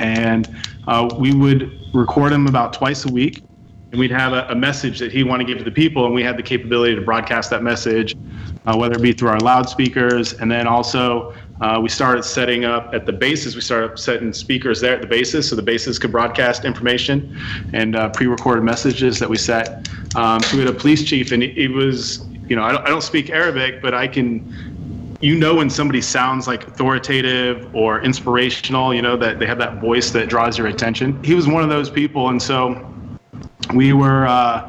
and 0.00 0.50
uh, 0.88 1.08
we 1.16 1.32
would 1.32 1.78
record 1.94 2.32
him 2.32 2.48
about 2.48 2.72
twice 2.72 3.04
a 3.04 3.12
week, 3.12 3.44
and 3.92 3.98
we'd 3.98 4.10
have 4.10 4.32
a, 4.32 4.46
a, 4.48 4.54
message 4.54 4.98
that 4.98 5.12
he 5.12 5.22
wanted 5.22 5.46
to 5.46 5.52
give 5.52 5.58
to 5.58 5.64
the 5.64 5.70
people, 5.70 6.06
and 6.06 6.14
we 6.14 6.22
had 6.22 6.38
the 6.38 6.42
capability 6.42 6.94
to 6.94 7.02
broadcast 7.02 7.50
that 7.50 7.62
message, 7.62 8.16
uh, 8.64 8.74
whether 8.74 8.94
it 8.94 9.02
be 9.02 9.12
through 9.12 9.28
our 9.28 9.38
loudspeakers, 9.40 10.32
and 10.32 10.50
then 10.50 10.66
also 10.66 11.34
uh, 11.60 11.78
we 11.80 11.90
started 11.90 12.24
setting 12.24 12.64
up 12.64 12.94
at 12.94 13.04
the 13.04 13.12
bases. 13.12 13.54
We 13.54 13.60
started 13.60 13.98
setting 13.98 14.32
speakers 14.32 14.80
there 14.80 14.94
at 14.94 15.02
the 15.02 15.06
bases, 15.06 15.46
so 15.46 15.56
the 15.56 15.62
bases 15.62 15.98
could 15.98 16.10
broadcast 16.10 16.64
information 16.64 17.38
and 17.74 17.94
uh, 17.94 18.08
pre-recorded 18.08 18.64
messages 18.64 19.18
that 19.18 19.28
we 19.28 19.36
set. 19.36 19.88
Um, 20.16 20.40
so 20.40 20.56
we 20.56 20.64
had 20.64 20.74
a 20.74 20.78
police 20.78 21.04
chief, 21.04 21.30
and 21.30 21.42
it, 21.42 21.68
was, 21.68 22.24
you 22.48 22.56
know, 22.56 22.62
I 22.62 22.72
don't, 22.72 22.86
I 22.86 22.88
don't 22.88 23.02
speak 23.02 23.28
Arabic, 23.28 23.82
but 23.82 23.92
I 23.92 24.08
can, 24.08 25.18
you 25.20 25.36
know, 25.36 25.56
when 25.56 25.68
somebody 25.68 26.00
sounds 26.00 26.46
like 26.46 26.66
authoritative 26.66 27.68
or 27.74 28.00
inspirational, 28.00 28.94
you 28.94 29.02
know, 29.02 29.18
that 29.18 29.38
they 29.38 29.46
have 29.46 29.58
that 29.58 29.82
voice 29.82 30.12
that 30.12 30.30
draws 30.30 30.56
your 30.56 30.68
attention. 30.68 31.22
He 31.22 31.34
was 31.34 31.46
one 31.46 31.62
of 31.62 31.68
those 31.68 31.90
people, 31.90 32.30
and 32.30 32.42
so 32.42 32.91
we 33.74 33.92
were. 33.92 34.26
Uh, 34.26 34.68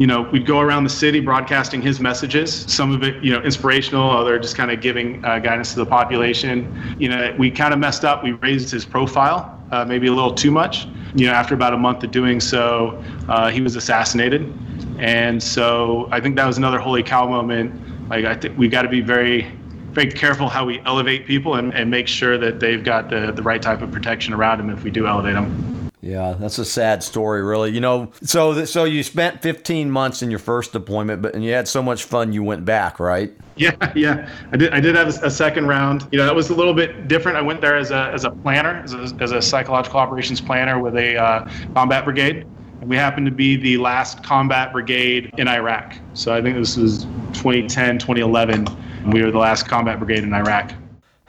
you 0.00 0.06
know, 0.06 0.22
we'd 0.22 0.46
go 0.46 0.60
around 0.60 0.84
the 0.84 0.90
city 0.90 1.20
broadcasting 1.20 1.82
his 1.82 2.00
messages. 2.00 2.64
Some 2.72 2.90
of 2.90 3.02
it, 3.02 3.22
you 3.22 3.32
know, 3.32 3.42
inspirational, 3.42 4.10
other 4.10 4.38
just 4.38 4.56
kind 4.56 4.70
of 4.70 4.80
giving 4.80 5.22
uh, 5.26 5.40
guidance 5.40 5.74
to 5.74 5.80
the 5.80 5.84
population. 5.84 6.96
You 6.98 7.10
know, 7.10 7.36
we 7.38 7.50
kind 7.50 7.74
of 7.74 7.80
messed 7.80 8.02
up. 8.02 8.24
We 8.24 8.32
raised 8.32 8.70
his 8.70 8.86
profile, 8.86 9.62
uh, 9.70 9.84
maybe 9.84 10.06
a 10.06 10.12
little 10.12 10.32
too 10.32 10.50
much. 10.50 10.86
You 11.14 11.26
know, 11.26 11.32
after 11.32 11.54
about 11.54 11.74
a 11.74 11.76
month 11.76 12.02
of 12.02 12.12
doing 12.12 12.40
so, 12.40 13.04
uh, 13.28 13.50
he 13.50 13.60
was 13.60 13.76
assassinated, 13.76 14.50
and 14.98 15.42
so 15.42 16.08
I 16.10 16.18
think 16.18 16.34
that 16.36 16.46
was 16.46 16.56
another 16.56 16.78
holy 16.78 17.02
cow 17.02 17.28
moment. 17.28 18.08
Like 18.08 18.24
I 18.24 18.34
think 18.34 18.56
we 18.56 18.68
got 18.68 18.82
to 18.82 18.88
be 18.88 19.02
very 19.02 19.52
very 19.92 20.10
careful 20.10 20.48
how 20.48 20.64
we 20.64 20.80
elevate 20.86 21.26
people 21.26 21.56
and, 21.56 21.74
and 21.74 21.90
make 21.90 22.06
sure 22.06 22.38
that 22.38 22.60
they've 22.60 22.84
got 22.84 23.10
the, 23.10 23.32
the 23.32 23.42
right 23.42 23.60
type 23.60 23.82
of 23.82 23.90
protection 23.90 24.32
around 24.32 24.58
them 24.58 24.70
if 24.70 24.84
we 24.84 24.90
do 24.90 25.06
elevate 25.06 25.34
them. 25.34 25.79
Yeah, 26.02 26.34
that's 26.38 26.58
a 26.58 26.64
sad 26.64 27.02
story, 27.02 27.42
really. 27.42 27.72
You 27.72 27.80
know, 27.80 28.10
so 28.22 28.64
so 28.64 28.84
you 28.84 29.02
spent 29.02 29.42
15 29.42 29.90
months 29.90 30.22
in 30.22 30.30
your 30.30 30.38
first 30.38 30.72
deployment, 30.72 31.20
but 31.20 31.34
and 31.34 31.44
you 31.44 31.52
had 31.52 31.68
so 31.68 31.82
much 31.82 32.04
fun, 32.04 32.32
you 32.32 32.42
went 32.42 32.64
back, 32.64 32.98
right? 33.00 33.32
Yeah, 33.56 33.92
yeah. 33.94 34.30
I 34.52 34.56
did. 34.56 34.72
I 34.72 34.80
did 34.80 34.94
have 34.94 35.08
a 35.08 35.30
second 35.30 35.66
round. 35.66 36.08
You 36.12 36.18
know, 36.18 36.24
that 36.24 36.34
was 36.34 36.48
a 36.48 36.54
little 36.54 36.72
bit 36.72 37.08
different. 37.08 37.36
I 37.36 37.42
went 37.42 37.60
there 37.60 37.76
as 37.76 37.90
a 37.90 38.10
as 38.14 38.24
a 38.24 38.30
planner, 38.30 38.80
as 38.82 38.94
a, 38.94 39.14
as 39.20 39.32
a 39.32 39.42
psychological 39.42 40.00
operations 40.00 40.40
planner 40.40 40.80
with 40.80 40.96
a 40.96 41.18
uh, 41.18 41.50
combat 41.74 42.06
brigade. 42.06 42.46
And 42.80 42.88
we 42.88 42.96
happened 42.96 43.26
to 43.26 43.32
be 43.32 43.56
the 43.56 43.76
last 43.76 44.24
combat 44.24 44.72
brigade 44.72 45.34
in 45.36 45.46
Iraq. 45.46 45.94
So 46.14 46.34
I 46.34 46.40
think 46.40 46.56
this 46.56 46.78
was 46.78 47.04
2010, 47.34 47.98
2011. 47.98 48.66
We 49.10 49.22
were 49.22 49.30
the 49.30 49.36
last 49.36 49.68
combat 49.68 49.98
brigade 49.98 50.24
in 50.24 50.32
Iraq. 50.32 50.72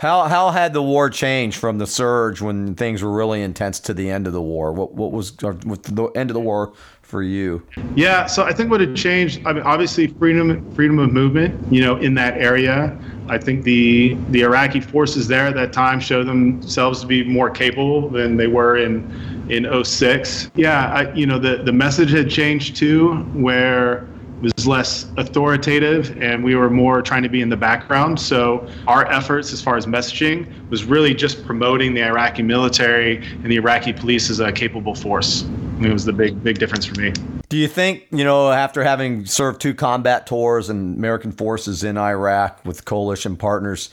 How 0.02 0.24
how 0.24 0.50
had 0.50 0.74
the 0.74 0.82
war 0.82 1.12
changed 1.12 1.58
from 1.58 1.78
the 1.78 1.86
surge 1.86 2.42
when 2.42 2.74
things 2.74 3.04
were 3.04 3.12
really 3.12 3.44
intense 3.44 3.80
to 3.82 3.94
the 3.94 4.10
end 4.10 4.26
of 4.26 4.34
the 4.34 4.42
war? 4.42 4.74
What 4.74 4.96
what 4.96 5.12
was 5.12 5.34
the 5.34 6.12
end 6.16 6.32
of 6.32 6.34
the 6.34 6.40
war 6.40 6.74
for 7.04 7.22
you? 7.22 7.62
Yeah, 7.94 8.26
so 8.26 8.44
I 8.44 8.52
think 8.52 8.72
what 8.72 8.82
had 8.82 8.96
changed. 8.96 9.46
I 9.46 9.54
mean, 9.54 9.62
obviously 9.62 10.08
freedom 10.08 10.74
freedom 10.74 10.98
of 10.98 11.14
movement. 11.14 11.72
You 11.72 11.82
know, 11.82 11.98
in 11.98 12.16
that 12.16 12.36
area, 12.40 12.98
I 13.30 13.38
think 13.38 13.64
the 13.64 14.18
the 14.32 14.42
Iraqi 14.42 14.82
forces 14.82 15.28
there 15.28 15.46
at 15.46 15.54
that 15.54 15.72
time 15.72 16.00
showed 16.00 16.26
themselves 16.26 17.02
to 17.02 17.06
be 17.06 17.24
more 17.24 17.52
capable 17.52 18.10
than 18.10 18.38
they 18.38 18.48
were 18.48 18.78
in 18.78 19.06
in 19.52 19.84
06. 19.84 20.50
Yeah, 20.56 20.92
I, 20.92 21.14
you 21.14 21.28
know 21.28 21.38
the 21.38 21.58
the 21.58 21.74
message 21.74 22.10
had 22.10 22.28
changed 22.28 22.76
too, 22.76 23.18
where 23.34 24.08
was 24.42 24.68
less 24.68 25.08
authoritative 25.18 26.18
and 26.22 26.44
we 26.44 26.56
were 26.56 26.70
more 26.70 27.02
trying 27.02 27.24
to 27.24 27.30
be 27.30 27.42
in 27.42 27.50
the 27.50 27.58
background. 27.58 28.20
So 28.20 28.68
our 28.88 29.06
efforts 29.12 29.54
as 29.54 29.62
far 29.62 29.78
as 29.78 29.86
messaging 29.86 30.70
was 30.70 30.84
really 30.84 31.14
just 31.14 31.46
promoting 31.46 31.94
the 31.94 32.04
Iraqi 32.04 32.44
military 32.44 33.18
and 33.18 33.46
the 33.46 33.58
Iraqi 33.58 33.94
police 33.94 34.30
as 34.30 34.40
a 34.40 34.52
capable 34.52 34.96
force. 34.96 35.46
it 35.80 35.92
was 35.92 36.06
the 36.06 36.14
big 36.14 36.44
big 36.44 36.60
difference 36.60 36.86
for 36.86 37.00
me. 37.00 37.14
Do 37.50 37.58
you 37.58 37.68
think, 37.68 38.06
you 38.12 38.24
know, 38.24 38.50
after 38.50 38.82
having 38.84 39.26
served 39.26 39.60
two 39.60 39.74
combat 39.74 40.26
tours 40.26 40.70
and 40.70 40.98
American 40.98 41.34
forces 41.34 41.84
in 41.84 41.98
Iraq 41.98 42.64
with 42.64 42.86
coalition 42.86 43.36
partners, 43.36 43.90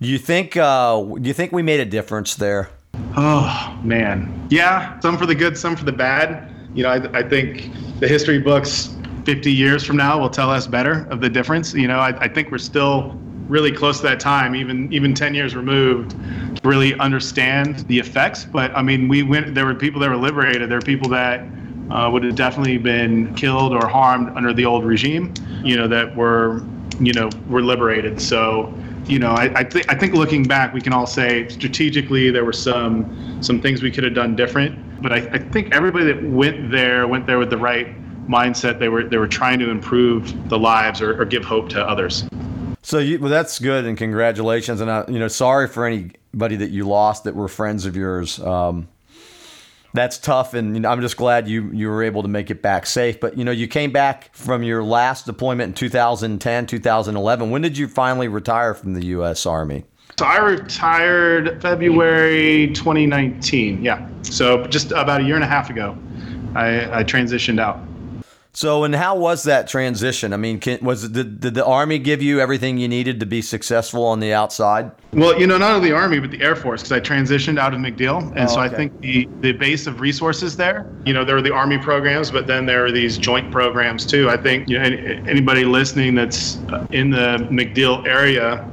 do 0.00 0.08
you 0.08 0.18
think 0.18 0.56
uh, 0.56 1.02
do 1.02 1.28
you 1.28 1.34
think 1.34 1.52
we 1.52 1.62
made 1.62 1.80
a 1.80 1.84
difference 1.84 2.34
there? 2.34 2.70
Oh 3.16 3.78
man, 3.82 4.46
yeah. 4.50 4.98
Some 5.00 5.18
for 5.18 5.26
the 5.26 5.34
good, 5.34 5.58
some 5.58 5.76
for 5.76 5.84
the 5.84 5.92
bad. 5.92 6.50
You 6.74 6.82
know, 6.82 6.90
I, 6.90 7.18
I 7.18 7.22
think 7.22 7.70
the 8.00 8.08
history 8.08 8.38
books 8.38 8.95
50 9.26 9.52
years 9.52 9.84
from 9.84 9.96
now 9.96 10.20
will 10.20 10.30
tell 10.30 10.50
us 10.50 10.68
better 10.68 11.04
of 11.10 11.20
the 11.20 11.28
difference. 11.28 11.74
You 11.74 11.88
know, 11.88 11.98
I, 11.98 12.16
I 12.20 12.28
think 12.28 12.52
we're 12.52 12.58
still 12.58 13.18
really 13.48 13.72
close 13.72 13.96
to 13.98 14.04
that 14.04 14.20
time, 14.20 14.54
even 14.54 14.90
even 14.92 15.14
10 15.14 15.34
years 15.34 15.56
removed, 15.56 16.12
to 16.12 16.68
really 16.68 16.96
understand 17.00 17.80
the 17.88 17.98
effects. 17.98 18.44
But 18.44 18.74
I 18.76 18.82
mean, 18.82 19.08
we 19.08 19.24
went. 19.24 19.52
There 19.54 19.66
were 19.66 19.74
people 19.74 20.00
that 20.00 20.10
were 20.10 20.16
liberated. 20.16 20.70
There 20.70 20.78
were 20.78 20.82
people 20.82 21.08
that 21.10 21.44
uh, 21.90 22.08
would 22.12 22.22
have 22.22 22.36
definitely 22.36 22.78
been 22.78 23.34
killed 23.34 23.72
or 23.72 23.88
harmed 23.88 24.28
under 24.36 24.52
the 24.52 24.64
old 24.64 24.84
regime. 24.84 25.34
You 25.64 25.76
know, 25.76 25.88
that 25.88 26.14
were 26.14 26.64
you 27.00 27.12
know 27.12 27.28
were 27.48 27.62
liberated. 27.62 28.22
So 28.22 28.72
you 29.06 29.18
know, 29.18 29.30
I, 29.30 29.52
I 29.56 29.64
think 29.64 29.92
I 29.92 29.96
think 29.96 30.14
looking 30.14 30.44
back, 30.44 30.72
we 30.72 30.80
can 30.80 30.92
all 30.92 31.06
say 31.06 31.48
strategically 31.48 32.30
there 32.30 32.44
were 32.44 32.52
some 32.52 33.42
some 33.42 33.60
things 33.60 33.82
we 33.82 33.90
could 33.90 34.04
have 34.04 34.14
done 34.14 34.36
different. 34.36 35.02
But 35.02 35.12
I, 35.12 35.16
I 35.32 35.38
think 35.38 35.74
everybody 35.74 36.04
that 36.06 36.22
went 36.22 36.70
there 36.70 37.08
went 37.08 37.26
there 37.26 37.40
with 37.40 37.50
the 37.50 37.58
right 37.58 37.88
mindset. 38.28 38.78
They 38.78 38.88
were 38.88 39.04
they 39.04 39.18
were 39.18 39.28
trying 39.28 39.58
to 39.60 39.70
improve 39.70 40.48
the 40.48 40.58
lives 40.58 41.00
or, 41.00 41.20
or 41.20 41.24
give 41.24 41.44
hope 41.44 41.68
to 41.70 41.82
others. 41.82 42.24
So 42.82 42.98
you, 42.98 43.18
well, 43.18 43.30
that's 43.30 43.58
good, 43.58 43.84
and 43.84 43.98
congratulations. 43.98 44.80
And 44.80 44.90
I, 44.90 45.04
you 45.08 45.18
know, 45.18 45.26
sorry 45.28 45.66
for 45.66 45.86
anybody 45.86 46.56
that 46.56 46.70
you 46.70 46.86
lost 46.86 47.24
that 47.24 47.34
were 47.34 47.48
friends 47.48 47.84
of 47.84 47.96
yours. 47.96 48.38
Um, 48.38 48.88
that's 49.92 50.18
tough, 50.18 50.54
and 50.54 50.74
you 50.74 50.80
know, 50.80 50.90
I'm 50.90 51.00
just 51.00 51.16
glad 51.16 51.48
you 51.48 51.70
you 51.72 51.88
were 51.88 52.04
able 52.04 52.22
to 52.22 52.28
make 52.28 52.50
it 52.50 52.62
back 52.62 52.86
safe. 52.86 53.18
But 53.18 53.36
you 53.36 53.44
know, 53.44 53.50
you 53.50 53.66
came 53.66 53.90
back 53.90 54.32
from 54.34 54.62
your 54.62 54.84
last 54.84 55.26
deployment 55.26 55.70
in 55.70 55.74
2010, 55.74 56.66
2011. 56.66 57.50
When 57.50 57.62
did 57.62 57.76
you 57.76 57.88
finally 57.88 58.28
retire 58.28 58.74
from 58.74 58.94
the 58.94 59.04
U.S. 59.06 59.46
Army? 59.46 59.84
So 60.18 60.24
I 60.24 60.38
retired 60.38 61.60
February 61.60 62.68
2019. 62.68 63.82
Yeah, 63.82 64.08
so 64.22 64.64
just 64.66 64.92
about 64.92 65.22
a 65.22 65.24
year 65.24 65.34
and 65.34 65.44
a 65.44 65.48
half 65.48 65.70
ago, 65.70 65.98
I, 66.54 67.00
I 67.00 67.04
transitioned 67.04 67.60
out. 67.60 67.80
So, 68.56 68.84
and 68.84 68.94
how 68.94 69.16
was 69.16 69.42
that 69.42 69.68
transition? 69.68 70.32
I 70.32 70.38
mean, 70.38 70.60
can, 70.60 70.82
was 70.82 71.10
did, 71.10 71.40
did 71.40 71.52
the 71.52 71.66
Army 71.66 71.98
give 71.98 72.22
you 72.22 72.40
everything 72.40 72.78
you 72.78 72.88
needed 72.88 73.20
to 73.20 73.26
be 73.26 73.42
successful 73.42 74.02
on 74.02 74.18
the 74.18 74.32
outside? 74.32 74.92
Well, 75.12 75.38
you 75.38 75.46
know, 75.46 75.58
not 75.58 75.72
only 75.72 75.90
the 75.90 75.94
Army, 75.94 76.20
but 76.20 76.30
the 76.30 76.40
Air 76.40 76.56
Force, 76.56 76.80
because 76.80 76.92
I 76.92 77.00
transitioned 77.00 77.58
out 77.58 77.74
of 77.74 77.80
MacDill. 77.80 78.30
And 78.30 78.38
oh, 78.38 78.46
so 78.46 78.62
okay. 78.62 78.74
I 78.74 78.74
think 78.74 78.98
the, 79.02 79.28
the 79.42 79.52
base 79.52 79.86
of 79.86 80.00
resources 80.00 80.56
there, 80.56 80.90
you 81.04 81.12
know, 81.12 81.22
there 81.22 81.36
are 81.36 81.42
the 81.42 81.52
Army 81.52 81.76
programs, 81.76 82.30
but 82.30 82.46
then 82.46 82.64
there 82.64 82.82
are 82.82 82.90
these 82.90 83.18
joint 83.18 83.52
programs 83.52 84.06
too. 84.06 84.30
I 84.30 84.38
think, 84.38 84.70
you 84.70 84.78
know, 84.78 84.84
anybody 84.84 85.66
listening 85.66 86.14
that's 86.14 86.56
uh, 86.72 86.86
in 86.92 87.10
the 87.10 87.46
MacDill 87.50 88.06
area, 88.06 88.66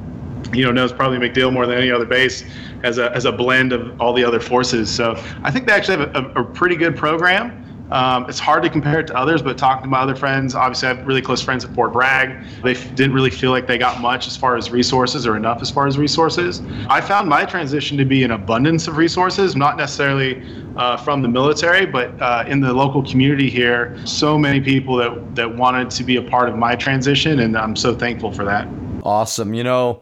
you 0.53 0.63
know, 0.63 0.71
knows 0.71 0.93
probably 0.93 1.17
MacDill 1.17 1.51
more 1.51 1.65
than 1.65 1.77
any 1.77 1.91
other 1.91 2.05
base 2.05 2.45
as 2.83 2.99
a, 2.99 3.13
as 3.13 3.25
a 3.25 3.33
blend 3.33 3.73
of 3.73 3.99
all 3.99 4.13
the 4.13 4.23
other 4.23 4.39
forces. 4.39 4.89
So 4.89 5.21
I 5.43 5.51
think 5.51 5.67
they 5.67 5.73
actually 5.73 5.97
have 5.97 6.15
a, 6.15 6.39
a 6.39 6.43
pretty 6.45 6.77
good 6.77 6.95
program. 6.95 7.62
Um, 7.93 8.25
it's 8.27 8.39
hard 8.39 8.63
to 8.63 8.71
compare 8.71 9.00
it 9.00 9.07
to 9.07 9.15
others, 9.15 9.43
but 9.43 9.55
talking 9.55 9.83
to 9.83 9.88
my 9.88 10.00
other 10.00 10.15
friends, 10.15 10.55
obviously 10.55 10.89
I 10.89 10.95
have 10.95 11.05
really 11.05 11.21
close 11.21 11.43
friends 11.43 11.63
at 11.63 11.73
Fort 11.75 11.93
Bragg. 11.93 12.43
They 12.63 12.71
f- 12.71 12.95
didn't 12.95 13.13
really 13.13 13.29
feel 13.29 13.51
like 13.51 13.67
they 13.67 13.77
got 13.77 14.01
much 14.01 14.25
as 14.25 14.35
far 14.35 14.57
as 14.57 14.71
resources 14.71 15.27
or 15.27 15.38
enough 15.38 15.62
as 15.62 15.69
far 15.69 15.85
as 15.85 15.95
resources. 15.95 16.63
I 16.89 17.01
found 17.01 17.29
my 17.29 17.45
transition 17.45 17.95
to 18.00 18.05
be 18.05 18.23
an 18.23 18.31
abundance 18.31 18.88
of 18.88 18.97
resources, 18.97 19.55
not 19.55 19.77
necessarily 19.77 20.41
uh, 20.75 20.97
from 20.97 21.21
the 21.21 21.29
military, 21.29 21.85
but 21.85 22.19
uh, 22.19 22.45
in 22.47 22.62
the 22.62 22.73
local 22.73 23.03
community 23.03 23.47
here. 23.47 23.95
So 24.05 24.39
many 24.39 24.59
people 24.59 24.95
that, 24.95 25.35
that 25.35 25.55
wanted 25.55 25.91
to 25.91 26.03
be 26.03 26.15
a 26.15 26.23
part 26.23 26.50
of 26.50 26.57
my 26.57 26.75
transition, 26.75 27.41
and 27.41 27.55
I'm 27.55 27.75
so 27.75 27.93
thankful 27.93 28.31
for 28.31 28.43
that. 28.45 28.67
Awesome. 29.03 29.53
You 29.53 29.63
know, 29.63 30.01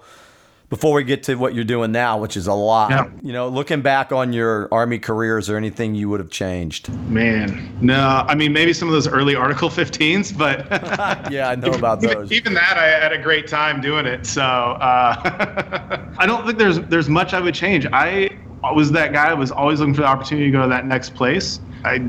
before 0.72 0.94
we 0.94 1.04
get 1.04 1.22
to 1.24 1.36
what 1.36 1.54
you're 1.54 1.66
doing 1.66 1.92
now, 1.92 2.18
which 2.18 2.38
is 2.38 2.48
a 2.48 2.54
lot. 2.54 2.92
Yeah. 2.92 3.10
You 3.22 3.34
know, 3.34 3.50
looking 3.50 3.82
back 3.82 4.13
on 4.13 4.32
your 4.32 4.70
army 4.72 5.00
career, 5.00 5.38
is 5.38 5.46
there 5.46 5.58
anything 5.58 5.96
you 5.96 6.08
would 6.08 6.22
have 6.22 6.30
changed? 6.30 6.88
Man, 7.10 7.78
no. 7.82 8.24
I 8.25 8.36
mean, 8.36 8.54
maybe 8.54 8.72
some 8.72 8.88
of 8.88 8.94
those 8.94 9.06
early 9.06 9.36
Article 9.36 9.70
15s, 9.70 10.36
but 10.36 10.60
yeah, 11.32 11.50
I 11.50 11.56
know 11.56 11.74
about 11.74 12.00
those. 12.00 12.32
Even, 12.32 12.54
that, 12.54 12.78
I 12.78 12.86
had 12.88 13.12
a 13.12 13.22
great 13.22 13.48
time 13.48 13.82
doing 13.82 14.06
it. 14.06 14.25
So 14.25 14.42
uh, 14.42 16.06
I 16.18 16.25
don't 16.25 16.46
think 16.46 16.58
there's 16.58 16.80
there's 16.80 17.10
much 17.10 17.34
I 17.34 17.42
would 17.42 17.54
change. 17.54 17.86
I 17.88 18.30
was 18.74 18.94
that 18.94 19.12
guy. 19.12 19.32
I 19.32 19.34
was 19.34 19.51
always 19.51 19.82
looking 19.82 19.94
for 19.94 20.01
the 20.01 20.08
opportunity 20.08 20.46
to 20.48 20.51
go 20.51 20.62
to 20.62 20.70
that 20.70 20.86
next 20.86 21.13
place. 21.16 21.60
I 21.84 22.00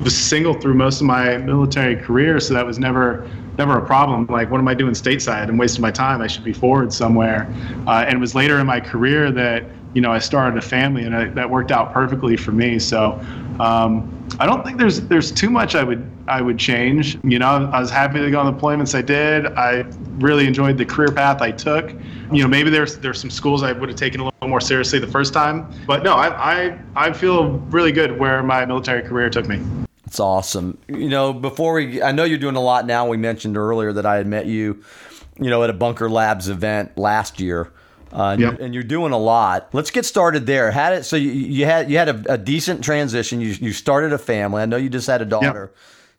was 0.00 0.14
single 0.14 0.52
through 0.52 0.74
most 0.74 1.00
of 1.00 1.06
my 1.06 1.38
military 1.38 1.96
career, 1.96 2.38
so 2.38 2.52
that 2.52 2.66
was 2.66 2.78
never 2.78 3.26
never 3.58 3.78
a 3.78 3.84
problem. 3.84 4.26
Like, 4.26 4.50
what 4.50 4.58
am 4.58 4.68
I 4.68 4.74
doing 4.74 4.94
stateside? 4.94 5.48
I'm 5.48 5.56
wasting 5.56 5.82
my 5.82 5.90
time. 5.90 6.20
I 6.20 6.26
should 6.26 6.44
be 6.44 6.52
forward 6.52 6.92
somewhere. 6.92 7.52
Uh, 7.86 8.04
and 8.06 8.14
it 8.14 8.20
was 8.20 8.34
later 8.34 8.58
in 8.58 8.66
my 8.66 8.80
career 8.80 9.30
that 9.32 9.64
you 9.94 10.00
know 10.00 10.12
I 10.12 10.18
started 10.18 10.58
a 10.58 10.62
family, 10.62 11.04
and 11.04 11.14
I, 11.14 11.24
that 11.26 11.48
worked 11.48 11.70
out 11.70 11.92
perfectly 11.92 12.36
for 12.36 12.52
me. 12.52 12.78
So. 12.78 13.20
Um, 13.60 14.10
I 14.40 14.46
don't 14.46 14.64
think 14.64 14.78
there's 14.78 15.00
there's 15.02 15.30
too 15.30 15.48
much 15.48 15.74
I 15.74 15.84
would 15.84 16.10
I 16.26 16.40
would 16.40 16.58
change. 16.58 17.18
You 17.22 17.38
know, 17.38 17.70
I 17.72 17.78
was 17.78 17.90
happy 17.90 18.20
to 18.20 18.30
go 18.30 18.40
on 18.40 18.46
the 18.46 18.60
deployments 18.60 18.94
I 18.94 19.02
did. 19.02 19.46
I 19.46 19.84
really 20.18 20.46
enjoyed 20.46 20.76
the 20.76 20.84
career 20.84 21.12
path 21.12 21.40
I 21.40 21.52
took. 21.52 21.92
You 22.32 22.42
know, 22.42 22.48
maybe 22.48 22.70
there's 22.70 22.98
there's 22.98 23.20
some 23.20 23.30
schools 23.30 23.62
I 23.62 23.72
would 23.72 23.88
have 23.88 23.98
taken 23.98 24.20
a 24.20 24.24
little 24.24 24.48
more 24.48 24.60
seriously 24.60 24.98
the 24.98 25.06
first 25.06 25.32
time, 25.32 25.72
but 25.86 26.02
no, 26.02 26.14
I 26.14 26.54
I, 26.54 26.78
I 26.96 27.12
feel 27.12 27.50
really 27.70 27.92
good 27.92 28.18
where 28.18 28.42
my 28.42 28.64
military 28.64 29.02
career 29.02 29.30
took 29.30 29.46
me. 29.46 29.60
It's 30.06 30.20
awesome. 30.20 30.78
You 30.88 31.08
know, 31.08 31.32
before 31.32 31.74
we, 31.74 32.02
I 32.02 32.12
know 32.12 32.24
you're 32.24 32.38
doing 32.38 32.56
a 32.56 32.60
lot 32.60 32.86
now. 32.86 33.08
We 33.08 33.16
mentioned 33.16 33.56
earlier 33.56 33.92
that 33.94 34.06
I 34.06 34.16
had 34.16 34.26
met 34.26 34.46
you, 34.46 34.82
you 35.40 35.50
know, 35.50 35.64
at 35.64 35.70
a 35.70 35.74
Bunker 35.74 36.08
Labs 36.10 36.48
event 36.48 36.96
last 36.98 37.40
year. 37.40 37.70
Uh, 38.12 38.30
and, 38.32 38.40
Yep. 38.40 38.52
you're, 38.52 38.64
and 38.66 38.74
you're 38.74 38.82
doing 38.84 39.12
a 39.12 39.18
lot. 39.18 39.70
Let's 39.72 39.90
get 39.90 40.04
started 40.06 40.46
there. 40.46 40.70
Had 40.70 40.92
it 40.92 41.04
so 41.04 41.16
you, 41.16 41.30
you 41.32 41.64
had 41.64 41.90
you 41.90 41.98
had 41.98 42.08
a, 42.08 42.34
a 42.34 42.38
decent 42.38 42.84
transition. 42.84 43.40
You 43.40 43.48
you 43.48 43.72
started 43.72 44.12
a 44.12 44.18
family. 44.18 44.62
I 44.62 44.66
know 44.66 44.76
you 44.76 44.88
just 44.88 45.08
had 45.08 45.20
a 45.20 45.24
daughter. 45.24 45.72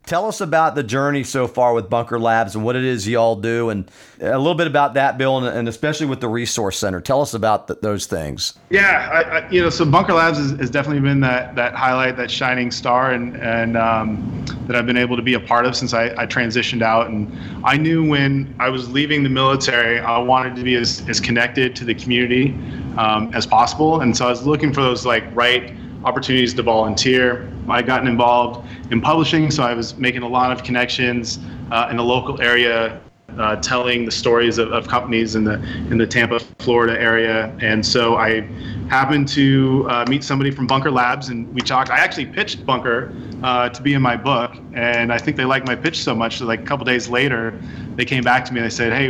Tell 0.06 0.26
us 0.26 0.40
about 0.40 0.76
the 0.76 0.84
journey 0.84 1.24
so 1.24 1.48
far 1.48 1.74
with 1.74 1.90
Bunker 1.90 2.20
Labs 2.20 2.54
and 2.54 2.64
what 2.64 2.76
it 2.76 2.84
is 2.84 3.08
y'all 3.08 3.34
do, 3.34 3.70
and 3.70 3.90
a 4.20 4.38
little 4.38 4.54
bit 4.54 4.68
about 4.68 4.94
that, 4.94 5.18
Bill, 5.18 5.38
and, 5.38 5.46
and 5.46 5.68
especially 5.68 6.06
with 6.06 6.20
the 6.20 6.28
resource 6.28 6.78
center. 6.78 7.00
Tell 7.00 7.20
us 7.20 7.34
about 7.34 7.66
th- 7.66 7.80
those 7.80 8.06
things. 8.06 8.54
Yeah, 8.70 9.10
I, 9.12 9.22
I, 9.22 9.50
you 9.50 9.60
know, 9.60 9.68
so 9.68 9.84
Bunker 9.84 10.12
Labs 10.12 10.38
has, 10.38 10.70
definitely 10.70 11.00
been 11.00 11.18
that 11.20 11.56
that 11.56 11.74
highlight, 11.74 12.16
that 12.18 12.30
shining 12.30 12.70
star, 12.70 13.10
and 13.10 13.36
and 13.38 13.76
um, 13.76 14.44
that 14.68 14.76
I've 14.76 14.86
been 14.86 14.96
able 14.96 15.16
to 15.16 15.22
be 15.22 15.34
a 15.34 15.40
part 15.40 15.66
of 15.66 15.74
since 15.74 15.92
I, 15.92 16.14
I 16.16 16.24
transitioned 16.26 16.82
out. 16.82 17.08
And 17.08 17.36
I 17.64 17.76
knew 17.76 18.08
when 18.08 18.54
I 18.60 18.68
was 18.68 18.88
leaving 18.88 19.24
the 19.24 19.28
military, 19.28 19.98
I 19.98 20.18
wanted 20.18 20.54
to 20.54 20.62
be 20.62 20.76
as, 20.76 21.02
as 21.08 21.18
connected 21.18 21.74
to 21.76 21.84
the 21.84 21.94
community 21.94 22.54
um, 22.96 23.34
as 23.34 23.44
possible. 23.44 24.00
And 24.02 24.16
so 24.16 24.26
I 24.26 24.30
was 24.30 24.46
looking 24.46 24.72
for 24.72 24.82
those 24.82 25.04
like 25.04 25.24
right 25.34 25.74
opportunities 26.06 26.54
to 26.54 26.62
volunteer. 26.62 27.50
I 27.68 27.82
gotten 27.82 28.06
involved 28.06 28.66
in 28.92 29.00
publishing, 29.00 29.50
so 29.50 29.64
I 29.64 29.74
was 29.74 29.96
making 29.96 30.22
a 30.22 30.28
lot 30.28 30.52
of 30.52 30.62
connections 30.62 31.40
uh, 31.72 31.88
in 31.90 31.96
the 31.96 32.04
local 32.04 32.40
area 32.40 33.00
uh, 33.38 33.56
telling 33.56 34.04
the 34.04 34.10
stories 34.10 34.56
of, 34.58 34.72
of 34.72 34.86
companies 34.86 35.34
in 35.34 35.42
the 35.44 35.54
in 35.90 35.98
the 35.98 36.06
Tampa, 36.06 36.38
Florida 36.58 36.98
area. 36.98 37.54
And 37.60 37.84
so 37.84 38.16
I 38.16 38.42
happened 38.88 39.26
to 39.28 39.86
uh, 39.90 40.04
meet 40.08 40.22
somebody 40.22 40.50
from 40.52 40.66
Bunker 40.66 40.92
Labs, 40.92 41.28
and 41.28 41.52
we 41.52 41.60
talked. 41.60 41.90
I 41.90 41.98
actually 41.98 42.26
pitched 42.26 42.64
Bunker 42.64 43.12
uh, 43.42 43.68
to 43.68 43.82
be 43.82 43.94
in 43.94 44.00
my 44.00 44.16
book, 44.16 44.52
and 44.74 45.12
I 45.12 45.18
think 45.18 45.36
they 45.36 45.44
liked 45.44 45.66
my 45.66 45.76
pitch 45.76 46.02
so 46.02 46.14
much 46.14 46.38
that 46.38 46.46
like 46.46 46.60
a 46.60 46.64
couple 46.64 46.84
days 46.84 47.08
later, 47.08 47.60
they 47.96 48.04
came 48.04 48.22
back 48.22 48.44
to 48.46 48.52
me 48.52 48.60
and 48.60 48.70
they 48.70 48.74
said, 48.74 48.92
"Hey, 48.92 49.06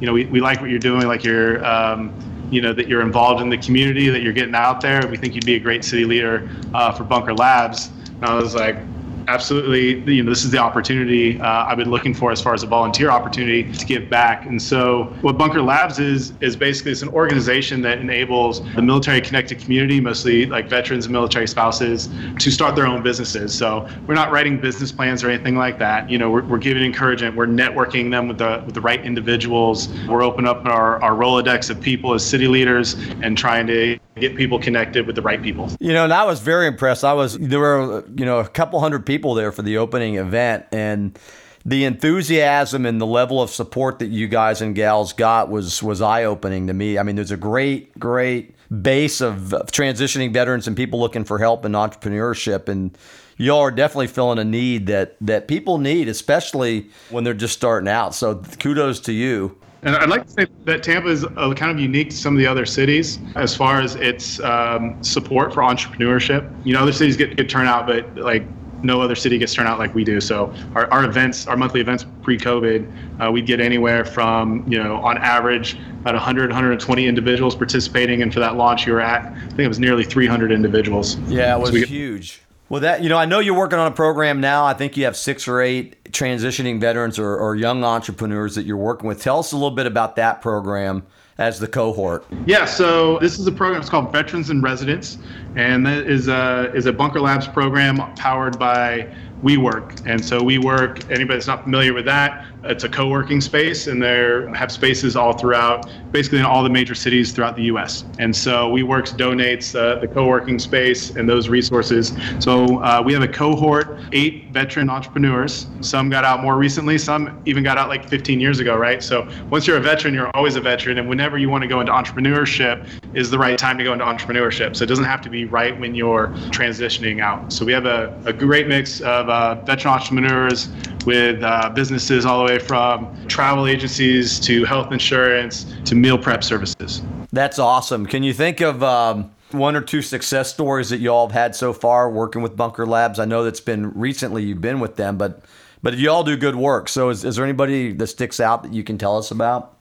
you 0.00 0.06
know, 0.06 0.12
we, 0.12 0.26
we 0.26 0.40
like 0.40 0.60
what 0.60 0.68
you're 0.68 0.78
doing. 0.78 1.06
Like 1.06 1.24
you're." 1.24 1.64
Um, 1.64 2.12
you 2.54 2.60
know 2.60 2.72
that 2.72 2.88
you're 2.88 3.02
involved 3.02 3.42
in 3.42 3.48
the 3.48 3.58
community, 3.58 4.08
that 4.08 4.22
you're 4.22 4.32
getting 4.32 4.54
out 4.54 4.80
there. 4.80 5.06
We 5.08 5.16
think 5.16 5.34
you'd 5.34 5.46
be 5.46 5.56
a 5.56 5.60
great 5.60 5.84
city 5.84 6.04
leader 6.04 6.48
uh, 6.72 6.92
for 6.92 7.04
Bunker 7.04 7.34
Labs. 7.34 7.90
And 8.06 8.24
I 8.24 8.34
was 8.34 8.54
like, 8.54 8.78
absolutely. 9.28 10.14
You 10.14 10.22
know 10.22 10.30
this 10.30 10.44
is 10.44 10.50
the 10.50 10.58
opportunity 10.58 11.40
uh, 11.40 11.64
i've 11.66 11.78
been 11.78 11.90
looking 11.90 12.14
for 12.14 12.30
as 12.30 12.40
far 12.40 12.54
as 12.54 12.62
a 12.62 12.66
volunteer 12.66 13.10
opportunity 13.10 13.70
to 13.72 13.86
give 13.86 14.10
back. 14.10 14.46
And 14.46 14.60
so 14.60 15.04
what 15.20 15.38
bunker 15.38 15.62
labs 15.62 15.98
is 15.98 16.32
is 16.40 16.56
basically 16.56 16.92
it's 16.92 17.02
an 17.02 17.08
organization 17.08 17.82
that 17.82 17.98
enables 17.98 18.60
the 18.74 18.82
military 18.82 19.20
connected 19.20 19.58
community 19.58 20.00
mostly 20.00 20.46
like 20.46 20.68
veterans 20.68 21.06
and 21.06 21.12
military 21.12 21.46
spouses 21.46 22.08
to 22.38 22.50
start 22.50 22.76
their 22.76 22.86
own 22.86 23.02
businesses. 23.02 23.54
So 23.54 23.88
we're 24.06 24.14
not 24.14 24.30
writing 24.30 24.60
business 24.60 24.92
plans 24.92 25.22
or 25.24 25.30
anything 25.30 25.56
like 25.56 25.78
that. 25.78 26.10
You 26.10 26.18
know 26.18 26.30
we're, 26.30 26.44
we're 26.44 26.58
giving 26.58 26.82
encouragement. 26.84 27.36
We're 27.36 27.46
networking 27.46 28.10
them 28.10 28.28
with 28.28 28.38
the 28.38 28.62
with 28.64 28.74
the 28.74 28.80
right 28.80 29.04
individuals. 29.04 29.88
We're 30.08 30.22
opening 30.22 30.48
up 30.48 30.64
our, 30.66 31.02
our 31.02 31.12
rolodex 31.12 31.70
of 31.70 31.80
people 31.80 32.14
as 32.14 32.24
city 32.24 32.48
leaders 32.48 32.94
and 33.22 33.36
trying 33.36 33.66
to 33.68 33.98
get 34.16 34.36
people 34.36 34.58
connected 34.60 35.06
with 35.06 35.16
the 35.16 35.22
right 35.22 35.42
people. 35.42 35.68
You 35.80 35.92
know, 35.92 36.04
and 36.04 36.12
I 36.12 36.24
was 36.24 36.40
very 36.40 36.66
impressed. 36.66 37.04
I 37.04 37.12
was 37.12 37.38
there 37.38 37.58
were 37.58 38.04
you 38.16 38.24
know 38.24 38.38
a 38.38 38.48
couple 38.48 38.80
hundred 38.80 39.06
people 39.06 39.13
there 39.34 39.52
for 39.52 39.62
the 39.62 39.78
opening 39.78 40.16
event, 40.16 40.66
and 40.72 41.18
the 41.64 41.84
enthusiasm 41.84 42.84
and 42.84 43.00
the 43.00 43.06
level 43.06 43.40
of 43.40 43.50
support 43.50 43.98
that 44.00 44.08
you 44.08 44.28
guys 44.28 44.60
and 44.60 44.74
gals 44.74 45.12
got 45.12 45.48
was 45.48 45.82
was 45.82 46.02
eye 46.02 46.24
opening 46.24 46.66
to 46.66 46.74
me. 46.74 46.98
I 46.98 47.02
mean, 47.02 47.16
there's 47.16 47.30
a 47.30 47.36
great 47.36 47.98
great 47.98 48.54
base 48.82 49.20
of, 49.20 49.54
of 49.54 49.70
transitioning 49.70 50.32
veterans 50.32 50.66
and 50.66 50.76
people 50.76 51.00
looking 51.00 51.24
for 51.24 51.38
help 51.38 51.64
in 51.64 51.72
entrepreneurship, 51.72 52.68
and 52.68 52.96
y'all 53.36 53.60
are 53.60 53.70
definitely 53.70 54.08
filling 54.08 54.38
a 54.38 54.44
need 54.44 54.86
that 54.88 55.16
that 55.20 55.48
people 55.48 55.78
need, 55.78 56.08
especially 56.08 56.90
when 57.10 57.24
they're 57.24 57.34
just 57.34 57.54
starting 57.54 57.88
out. 57.88 58.14
So 58.14 58.42
kudos 58.58 59.00
to 59.00 59.12
you. 59.12 59.56
And 59.84 59.94
I'd 59.96 60.08
like 60.08 60.24
to 60.24 60.30
say 60.30 60.46
that 60.64 60.82
Tampa 60.82 61.08
is 61.08 61.24
uh, 61.24 61.52
kind 61.54 61.70
of 61.70 61.78
unique 61.78 62.08
to 62.08 62.16
some 62.16 62.32
of 62.32 62.38
the 62.38 62.46
other 62.46 62.64
cities 62.64 63.18
as 63.36 63.54
far 63.54 63.82
as 63.82 63.96
its 63.96 64.40
um, 64.40 65.02
support 65.02 65.52
for 65.52 65.60
entrepreneurship. 65.62 66.50
You 66.64 66.72
know, 66.72 66.80
other 66.80 66.92
cities 66.92 67.18
get 67.18 67.36
good 67.36 67.50
turnout, 67.50 67.86
but 67.86 68.16
like 68.16 68.44
no 68.84 69.00
other 69.00 69.14
city 69.14 69.38
gets 69.38 69.54
turnout 69.54 69.78
like 69.78 69.94
we 69.94 70.04
do. 70.04 70.20
So 70.20 70.54
our, 70.74 70.90
our 70.92 71.04
events, 71.04 71.46
our 71.46 71.56
monthly 71.56 71.80
events 71.80 72.06
pre-COVID, 72.22 73.24
uh, 73.26 73.32
we'd 73.32 73.46
get 73.46 73.60
anywhere 73.60 74.04
from, 74.04 74.64
you 74.70 74.82
know, 74.82 74.96
on 74.96 75.18
average 75.18 75.74
about 76.00 76.14
100, 76.14 76.50
120 76.50 77.06
individuals 77.06 77.56
participating. 77.56 78.22
And 78.22 78.32
for 78.32 78.40
that 78.40 78.56
launch 78.56 78.86
you 78.86 78.92
were 78.92 79.00
at, 79.00 79.24
I 79.32 79.40
think 79.48 79.60
it 79.60 79.68
was 79.68 79.78
nearly 79.78 80.04
300 80.04 80.52
individuals. 80.52 81.16
Yeah, 81.28 81.56
it 81.56 81.60
was 81.60 81.72
we 81.72 81.84
huge. 81.84 82.42
Well, 82.68 82.80
that 82.80 83.02
you 83.02 83.08
know, 83.08 83.18
I 83.18 83.26
know 83.26 83.40
you're 83.40 83.56
working 83.56 83.78
on 83.78 83.86
a 83.86 83.94
program 83.94 84.40
now. 84.40 84.64
I 84.64 84.74
think 84.74 84.96
you 84.96 85.04
have 85.04 85.16
six 85.16 85.46
or 85.46 85.60
eight 85.60 86.12
transitioning 86.12 86.80
veterans 86.80 87.18
or, 87.18 87.36
or 87.36 87.54
young 87.56 87.84
entrepreneurs 87.84 88.54
that 88.54 88.64
you're 88.64 88.76
working 88.76 89.06
with. 89.06 89.20
Tell 89.20 89.38
us 89.38 89.52
a 89.52 89.56
little 89.56 89.70
bit 89.70 89.86
about 89.86 90.16
that 90.16 90.40
program 90.40 91.06
as 91.38 91.58
the 91.58 91.66
cohort. 91.66 92.24
Yeah, 92.46 92.64
so 92.64 93.18
this 93.18 93.38
is 93.38 93.46
a 93.46 93.52
program. 93.52 93.80
It's 93.80 93.90
called 93.90 94.12
Veterans 94.12 94.50
in 94.50 94.62
Residence, 94.62 95.18
and 95.56 95.84
that 95.86 96.06
is 96.06 96.28
a 96.28 96.72
is 96.74 96.86
a 96.86 96.92
Bunker 96.92 97.20
Labs 97.20 97.48
program 97.48 97.96
powered 98.14 98.58
by 98.58 99.12
WeWork. 99.42 100.06
And 100.06 100.24
so 100.24 100.40
WeWork, 100.40 101.10
anybody 101.10 101.36
that's 101.36 101.46
not 101.46 101.64
familiar 101.64 101.92
with 101.92 102.04
that, 102.06 102.46
it's 102.66 102.84
a 102.84 102.88
co-working 102.88 103.40
space, 103.40 103.86
and 103.86 104.02
they 104.02 104.46
have 104.54 104.70
spaces 104.70 105.16
all 105.16 105.32
throughout, 105.32 105.90
basically 106.12 106.38
in 106.38 106.44
all 106.44 106.62
the 106.62 106.70
major 106.70 106.94
cities 106.94 107.32
throughout 107.32 107.56
the 107.56 107.64
U.S. 107.64 108.04
And 108.18 108.34
so 108.34 108.70
we 108.70 108.84
WeWorks 108.84 109.16
donates 109.16 109.74
uh, 109.74 110.00
the 110.00 110.08
co-working 110.08 110.58
space 110.58 111.16
and 111.16 111.28
those 111.28 111.48
resources. 111.48 112.16
So 112.38 112.82
uh, 112.82 113.02
we 113.04 113.12
have 113.12 113.22
a 113.22 113.28
cohort, 113.28 114.00
eight 114.12 114.50
veteran 114.50 114.90
entrepreneurs. 114.90 115.66
Some 115.80 116.10
got 116.10 116.24
out 116.24 116.42
more 116.42 116.56
recently. 116.56 116.98
Some 116.98 117.40
even 117.46 117.62
got 117.62 117.78
out 117.78 117.88
like 117.88 118.08
15 118.08 118.40
years 118.40 118.60
ago, 118.60 118.76
right? 118.76 119.02
So 119.02 119.28
once 119.50 119.66
you're 119.66 119.76
a 119.76 119.80
veteran, 119.80 120.14
you're 120.14 120.30
always 120.34 120.56
a 120.56 120.60
veteran, 120.60 120.98
and 120.98 121.08
whenever 121.08 121.38
you 121.38 121.48
want 121.48 121.62
to 121.62 121.68
go 121.68 121.80
into 121.80 121.92
entrepreneurship 121.92 122.86
is 123.14 123.30
the 123.30 123.38
right 123.38 123.58
time 123.58 123.78
to 123.78 123.84
go 123.84 123.92
into 123.92 124.04
entrepreneurship. 124.04 124.76
So 124.76 124.84
it 124.84 124.88
doesn't 124.88 125.04
have 125.04 125.20
to 125.22 125.30
be 125.30 125.44
right 125.44 125.78
when 125.78 125.94
you're 125.94 126.28
transitioning 126.50 127.22
out. 127.22 127.52
So 127.52 127.64
we 127.64 127.72
have 127.72 127.86
a, 127.86 128.18
a 128.24 128.32
great 128.32 128.66
mix 128.66 129.00
of 129.00 129.28
uh, 129.28 129.54
veteran 129.64 129.94
entrepreneurs 129.94 130.68
with 131.04 131.42
uh, 131.42 131.70
businesses 131.70 132.24
all 132.26 132.44
the 132.44 132.52
way 132.52 132.58
from 132.58 133.14
travel 133.26 133.66
agencies 133.66 134.38
to 134.40 134.64
health 134.64 134.92
insurance 134.92 135.74
to 135.84 135.94
meal 135.94 136.18
prep 136.18 136.44
services. 136.44 137.02
That's 137.32 137.58
awesome. 137.58 138.06
Can 138.06 138.22
you 138.22 138.32
think 138.32 138.60
of 138.60 138.82
um, 138.82 139.30
one 139.50 139.76
or 139.76 139.80
two 139.80 140.02
success 140.02 140.52
stories 140.52 140.90
that 140.90 141.00
y'all 141.00 141.26
have 141.26 141.34
had 141.34 141.56
so 141.56 141.72
far 141.72 142.10
working 142.10 142.42
with 142.42 142.56
Bunker 142.56 142.86
Labs? 142.86 143.18
I 143.18 143.24
know 143.24 143.44
that's 143.44 143.60
been 143.60 143.92
recently 143.98 144.44
you've 144.44 144.60
been 144.60 144.80
with 144.80 144.96
them, 144.96 145.16
but 145.16 145.42
but 145.82 145.98
you 145.98 146.10
all 146.10 146.24
do 146.24 146.36
good 146.36 146.56
work. 146.56 146.88
So 146.88 147.10
is, 147.10 147.24
is 147.24 147.36
there 147.36 147.44
anybody 147.44 147.92
that 147.92 148.06
sticks 148.06 148.40
out 148.40 148.62
that 148.62 148.72
you 148.72 148.82
can 148.82 148.96
tell 148.96 149.18
us 149.18 149.30
about? 149.30 149.76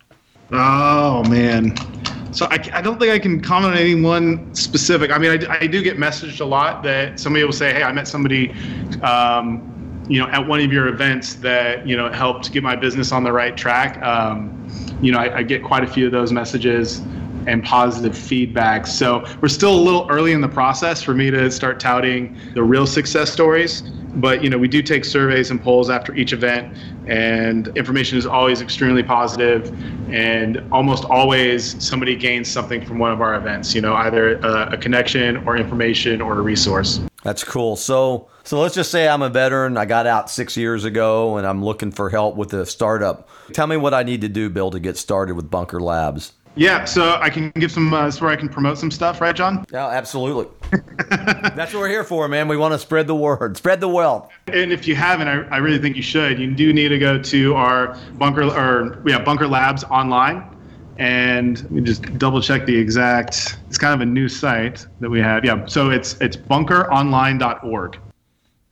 Oh 0.52 1.24
man. 1.30 1.76
So 2.34 2.48
I, 2.48 2.58
I 2.74 2.82
don't 2.82 3.00
think 3.00 3.12
I 3.12 3.20
can 3.20 3.42
comment 3.42 3.74
on 3.74 3.80
any 3.80 3.96
one 3.96 4.54
specific. 4.56 5.12
I 5.12 5.18
mean, 5.18 5.46
I, 5.48 5.60
I 5.60 5.68
do 5.68 5.84
get 5.84 5.98
messaged 5.98 6.42
a 6.42 6.46
lot 6.46 6.84
that 6.84 7.20
somebody 7.20 7.46
will 7.46 7.54
say, 7.54 7.72
"Hey, 7.72 7.84
I 7.84 7.92
met 7.92 8.08
somebody, 8.08 8.52
um, 9.02 9.73
you 10.08 10.20
know, 10.20 10.28
at 10.28 10.46
one 10.46 10.60
of 10.60 10.72
your 10.72 10.88
events 10.88 11.36
that 11.36 11.88
you 11.88 11.96
know 11.96 12.12
helped 12.12 12.52
get 12.52 12.64
my 12.64 12.76
business 12.76 13.12
on 13.12 13.24
the 13.24 13.32
right 13.32 13.56
track." 13.56 14.02
Um, 14.02 14.60
you 15.02 15.12
know, 15.12 15.20
I, 15.20 15.38
I 15.38 15.44
get 15.44 15.64
quite 15.64 15.84
a 15.84 15.88
few 15.88 16.06
of 16.06 16.12
those 16.12 16.32
messages 16.32 17.02
and 17.48 17.64
positive 17.64 18.18
feedback. 18.18 18.88
So 18.88 19.26
we're 19.42 19.50
still 19.50 19.76
a 19.76 19.82
little 19.82 20.08
early 20.10 20.32
in 20.32 20.42
the 20.42 20.48
process 20.48 21.02
for 21.02 21.14
me 21.14 21.30
to 21.32 21.52
start 21.52 21.80
touting 21.80 22.38
the 22.54 22.64
real 22.64 22.88
success 22.88 23.32
stories. 23.32 23.82
But 24.16 24.44
you 24.44 24.50
know, 24.50 24.60
we 24.60 24.68
do 24.68 24.82
take 24.84 25.06
surveys 25.06 25.50
and 25.50 25.62
polls 25.62 25.90
after 25.90 26.14
each 26.14 26.34
event, 26.34 26.78
and 27.08 27.70
information 27.76 28.18
is 28.18 28.28
always 28.28 28.62
extremely 28.62 29.02
positive, 29.02 29.76
and 30.12 30.64
almost 30.72 31.06
always 31.06 31.84
somebody 31.84 32.16
gains 32.16 32.48
something 32.48 32.86
from 32.86 33.00
one 33.00 33.12
of 33.12 33.22
our 33.22 33.34
events. 33.34 33.74
You 33.74 33.82
know, 33.82 33.96
either 33.96 34.38
a, 34.38 34.74
a 34.74 34.78
connection 34.78 35.38
or 35.48 35.58
information 35.58 36.22
or 36.22 36.38
a 36.38 36.42
resource. 36.42 37.02
That's 37.24 37.44
cool. 37.44 37.76
So 37.76 38.30
so 38.44 38.60
let's 38.60 38.76
just 38.76 38.92
say 38.92 39.08
I'm 39.08 39.22
a 39.22 39.30
veteran. 39.30 39.78
I 39.78 39.86
got 39.86 40.06
out 40.06 40.30
six 40.30 40.58
years 40.58 40.86
ago, 40.86 41.38
and 41.38 41.48
I'm 41.48 41.64
looking 41.64 41.92
for 41.92 42.10
help 42.10 42.36
with 42.36 42.54
a 42.54 42.66
startup. 42.66 43.30
Tell 43.54 43.68
me 43.68 43.78
what 43.78 43.94
I 43.94 44.04
need 44.04 44.22
to 44.22 44.30
do, 44.30 44.50
Bill, 44.50 44.72
to 44.72 44.80
get 44.80 44.98
started 44.98 45.36
with 45.36 45.50
Bunker 45.50 45.80
Labs. 45.80 46.34
Yeah, 46.56 46.86
so 46.86 47.18
I 47.20 47.30
can 47.30 47.50
give 47.52 47.72
some. 47.72 47.92
Uh, 47.94 48.04
that's 48.04 48.22
where 48.22 48.30
I 48.30 48.36
can 48.36 48.48
promote 48.48 48.78
some 48.78 48.92
stuff, 48.92 49.22
right, 49.22 49.36
John? 49.36 49.66
Yeah, 49.72 49.88
absolutely. 49.88 50.48
That's 51.10 51.74
what 51.74 51.80
we're 51.80 51.90
here 51.90 52.04
for, 52.04 52.28
man. 52.28 52.48
We 52.48 52.58
want 52.58 52.74
to 52.74 52.80
spread 52.80 53.08
the 53.08 53.16
word, 53.16 53.58
spread 53.58 53.80
the 53.80 53.88
wealth. 53.88 54.32
And 54.48 54.72
if 54.72 54.88
you 54.88 54.96
haven't, 54.96 55.28
I, 55.28 55.42
I 55.48 55.58
really 55.58 55.80
think 55.80 55.96
you 55.96 56.04
should. 56.04 56.40
You 56.40 56.54
do 56.54 56.72
need 56.72 56.90
to 56.90 57.00
go 57.00 57.18
to 57.18 57.56
our 57.56 57.98
bunker 58.14 58.44
or 58.44 59.02
yeah, 59.08 59.20
Bunker 59.20 59.48
Labs 59.48 59.84
online, 59.86 60.48
and 60.98 61.62
let 61.64 61.72
me 61.72 61.82
just 61.82 62.20
double 62.20 62.40
check 62.40 62.68
the 62.68 62.76
exact. 62.76 63.58
It's 63.68 63.80
kind 63.80 63.96
of 63.96 64.02
a 64.02 64.06
new 64.06 64.30
site 64.30 64.86
that 65.00 65.10
we 65.10 65.20
have. 65.22 65.44
Yeah, 65.44 65.66
so 65.66 65.90
it's 65.90 66.22
it's 66.22 66.38
bunkeronline.org. 66.38 68.00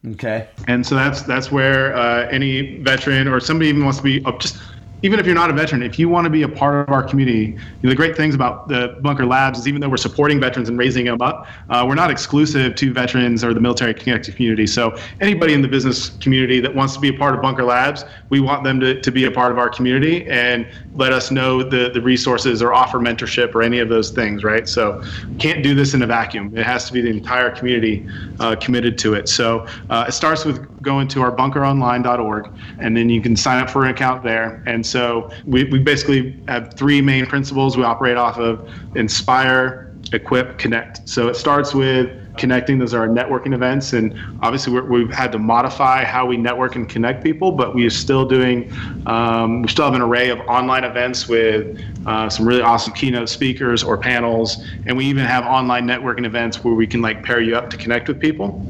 Okay. 0.07 0.47
And 0.67 0.85
so 0.85 0.95
that's 0.95 1.21
that's 1.21 1.51
where 1.51 1.95
uh, 1.95 2.27
any 2.29 2.77
veteran 2.77 3.27
or 3.27 3.39
somebody 3.39 3.69
even 3.69 3.83
wants 3.83 3.99
to 3.99 4.03
be 4.03 4.23
uh, 4.25 4.31
just 4.39 4.57
even 5.03 5.19
if 5.19 5.25
you're 5.25 5.35
not 5.35 5.49
a 5.49 5.53
veteran, 5.53 5.81
if 5.81 5.97
you 5.97 6.09
want 6.09 6.25
to 6.25 6.29
be 6.29 6.43
a 6.43 6.49
part 6.49 6.87
of 6.87 6.93
our 6.93 7.03
community, 7.03 7.45
you 7.47 7.57
know, 7.83 7.89
the 7.89 7.95
great 7.95 8.15
things 8.15 8.35
about 8.35 8.67
the 8.67 8.95
Bunker 9.01 9.25
Labs 9.25 9.59
is 9.59 9.67
even 9.67 9.81
though 9.81 9.89
we're 9.89 9.97
supporting 9.97 10.39
veterans 10.39 10.69
and 10.69 10.77
raising 10.77 11.05
them 11.05 11.21
up, 11.21 11.47
uh, 11.69 11.83
we're 11.87 11.95
not 11.95 12.11
exclusive 12.11 12.75
to 12.75 12.93
veterans 12.93 13.43
or 13.43 13.53
the 13.53 13.59
military 13.59 13.93
connected 13.93 14.35
community. 14.35 14.67
So 14.67 14.95
anybody 15.19 15.53
in 15.53 15.61
the 15.61 15.67
business 15.67 16.09
community 16.09 16.59
that 16.59 16.73
wants 16.73 16.93
to 16.93 16.99
be 16.99 17.09
a 17.09 17.13
part 17.13 17.33
of 17.33 17.41
Bunker 17.41 17.63
Labs, 17.63 18.05
we 18.29 18.39
want 18.39 18.63
them 18.63 18.79
to, 18.79 18.99
to 19.01 19.11
be 19.11 19.25
a 19.25 19.31
part 19.31 19.51
of 19.51 19.57
our 19.57 19.69
community 19.69 20.27
and 20.27 20.67
let 20.93 21.13
us 21.13 21.31
know 21.31 21.63
the, 21.63 21.89
the 21.91 22.01
resources 22.01 22.61
or 22.61 22.73
offer 22.73 22.99
mentorship 22.99 23.55
or 23.55 23.63
any 23.63 23.79
of 23.79 23.89
those 23.89 24.11
things, 24.11 24.43
right? 24.43 24.67
So 24.67 25.01
can't 25.39 25.63
do 25.63 25.73
this 25.73 25.93
in 25.93 26.01
a 26.03 26.07
vacuum. 26.07 26.55
It 26.55 26.65
has 26.65 26.85
to 26.87 26.93
be 26.93 27.01
the 27.01 27.09
entire 27.09 27.49
community 27.49 28.05
uh, 28.39 28.55
committed 28.55 28.97
to 28.99 29.15
it. 29.15 29.27
So 29.29 29.65
uh, 29.89 30.05
it 30.07 30.11
starts 30.11 30.45
with 30.45 30.70
going 30.81 31.07
to 31.09 31.21
our 31.21 31.35
bunkeronline.org 31.35 32.49
and 32.79 32.95
then 32.95 33.09
you 33.09 33.21
can 33.21 33.35
sign 33.35 33.61
up 33.61 33.69
for 33.69 33.83
an 33.83 33.91
account 33.91 34.23
there. 34.23 34.63
And 34.65 34.85
so 34.85 35.31
we, 35.45 35.65
we 35.65 35.79
basically 35.79 36.39
have 36.47 36.73
three 36.73 37.01
main 37.01 37.25
principles 37.25 37.77
we 37.77 37.83
operate 37.83 38.17
off 38.17 38.37
of 38.37 38.69
inspire, 38.95 39.93
equip, 40.13 40.57
connect. 40.57 41.07
So 41.07 41.27
it 41.27 41.35
starts 41.35 41.73
with 41.73 42.17
connecting. 42.37 42.79
Those 42.79 42.93
are 42.93 43.01
our 43.01 43.07
networking 43.07 43.53
events. 43.53 43.93
And 43.93 44.17
obviously, 44.41 44.79
we 44.79 45.01
have 45.01 45.13
had 45.13 45.31
to 45.33 45.39
modify 45.39 46.03
how 46.03 46.25
we 46.25 46.37
network 46.37 46.75
and 46.75 46.87
connect 46.87 47.23
people, 47.23 47.51
but 47.51 47.75
we 47.75 47.85
are 47.85 47.91
still 47.91 48.25
doing, 48.25 48.71
um, 49.05 49.61
we 49.61 49.67
still 49.67 49.85
have 49.85 49.93
an 49.93 50.01
array 50.01 50.29
of 50.29 50.39
online 50.41 50.83
events 50.83 51.27
with 51.27 51.81
uh, 52.05 52.29
some 52.29 52.47
really 52.47 52.61
awesome 52.61 52.93
keynote 52.93 53.29
speakers 53.29 53.83
or 53.83 53.97
panels. 53.97 54.65
And 54.85 54.97
we 54.97 55.05
even 55.05 55.25
have 55.25 55.45
online 55.45 55.87
networking 55.87 56.25
events 56.25 56.63
where 56.63 56.73
we 56.73 56.87
can 56.87 57.01
like 57.01 57.23
pair 57.23 57.41
you 57.41 57.55
up 57.55 57.69
to 57.71 57.77
connect 57.77 58.07
with 58.07 58.19
people. 58.19 58.65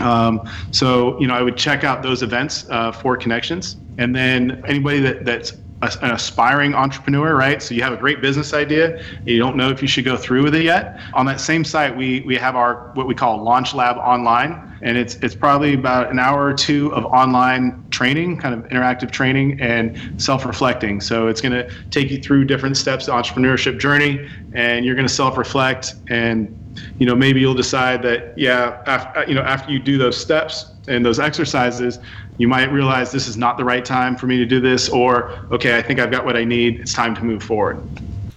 Um, 0.00 0.48
so, 0.70 1.18
you 1.20 1.26
know, 1.26 1.34
I 1.34 1.42
would 1.42 1.56
check 1.56 1.84
out 1.84 2.02
those 2.02 2.22
events 2.22 2.66
uh, 2.70 2.92
for 2.92 3.16
connections. 3.16 3.76
And 3.98 4.14
then 4.14 4.62
anybody 4.66 5.00
that, 5.00 5.24
that's 5.24 5.52
an 5.82 6.10
aspiring 6.10 6.74
entrepreneur, 6.74 7.36
right? 7.36 7.62
So 7.62 7.74
you 7.74 7.82
have 7.82 7.92
a 7.92 7.96
great 7.96 8.20
business 8.20 8.52
idea, 8.52 9.00
you 9.24 9.38
don't 9.38 9.56
know 9.56 9.70
if 9.70 9.80
you 9.80 9.86
should 9.88 10.04
go 10.04 10.16
through 10.16 10.42
with 10.42 10.54
it 10.54 10.64
yet. 10.64 11.00
On 11.14 11.24
that 11.26 11.40
same 11.40 11.64
site, 11.64 11.96
we 11.96 12.20
we 12.20 12.36
have 12.36 12.56
our 12.56 12.90
what 12.94 13.06
we 13.06 13.14
call 13.14 13.42
Launch 13.42 13.74
Lab 13.74 13.96
Online, 13.98 14.76
and 14.82 14.98
it's 14.98 15.14
it's 15.16 15.36
probably 15.36 15.74
about 15.74 16.10
an 16.10 16.18
hour 16.18 16.44
or 16.44 16.52
two 16.52 16.92
of 16.94 17.04
online 17.06 17.84
training, 17.90 18.38
kind 18.38 18.54
of 18.54 18.68
interactive 18.70 19.10
training 19.12 19.60
and 19.60 19.96
self-reflecting. 20.16 21.00
So 21.00 21.28
it's 21.28 21.40
going 21.40 21.52
to 21.52 21.70
take 21.90 22.10
you 22.10 22.18
through 22.18 22.46
different 22.46 22.76
steps 22.76 23.06
of 23.08 23.14
entrepreneurship 23.14 23.78
journey, 23.78 24.28
and 24.52 24.84
you're 24.84 24.96
going 24.96 25.06
to 25.06 25.14
self-reflect 25.14 25.94
and 26.08 26.57
you 26.98 27.06
know 27.06 27.14
maybe 27.14 27.40
you'll 27.40 27.54
decide 27.54 28.02
that 28.02 28.36
yeah 28.36 28.82
after, 28.86 29.20
uh, 29.20 29.26
you 29.26 29.34
know 29.34 29.42
after 29.42 29.72
you 29.72 29.78
do 29.78 29.98
those 29.98 30.16
steps 30.16 30.72
and 30.86 31.04
those 31.04 31.18
exercises 31.18 31.98
you 32.38 32.46
might 32.46 32.72
realize 32.72 33.10
this 33.10 33.26
is 33.26 33.36
not 33.36 33.58
the 33.58 33.64
right 33.64 33.84
time 33.84 34.16
for 34.16 34.26
me 34.26 34.38
to 34.38 34.46
do 34.46 34.60
this, 34.60 34.88
or 34.88 35.30
okay, 35.50 35.76
I 35.76 35.82
think 35.82 35.98
I've 35.98 36.10
got 36.10 36.24
what 36.24 36.36
I 36.36 36.44
need. 36.44 36.80
It's 36.80 36.92
time 36.92 37.14
to 37.16 37.24
move 37.24 37.42
forward. 37.42 37.82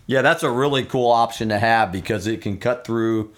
Yeah, 0.07 0.23
that's 0.23 0.43
a 0.43 0.49
really 0.49 0.83
cool 0.83 1.09
option 1.09 1.49
to 1.49 1.59
have 1.59 1.91
because 1.91 2.27
it 2.27 2.41
can 2.41 2.57
cut 2.57 2.83
through 2.83 3.31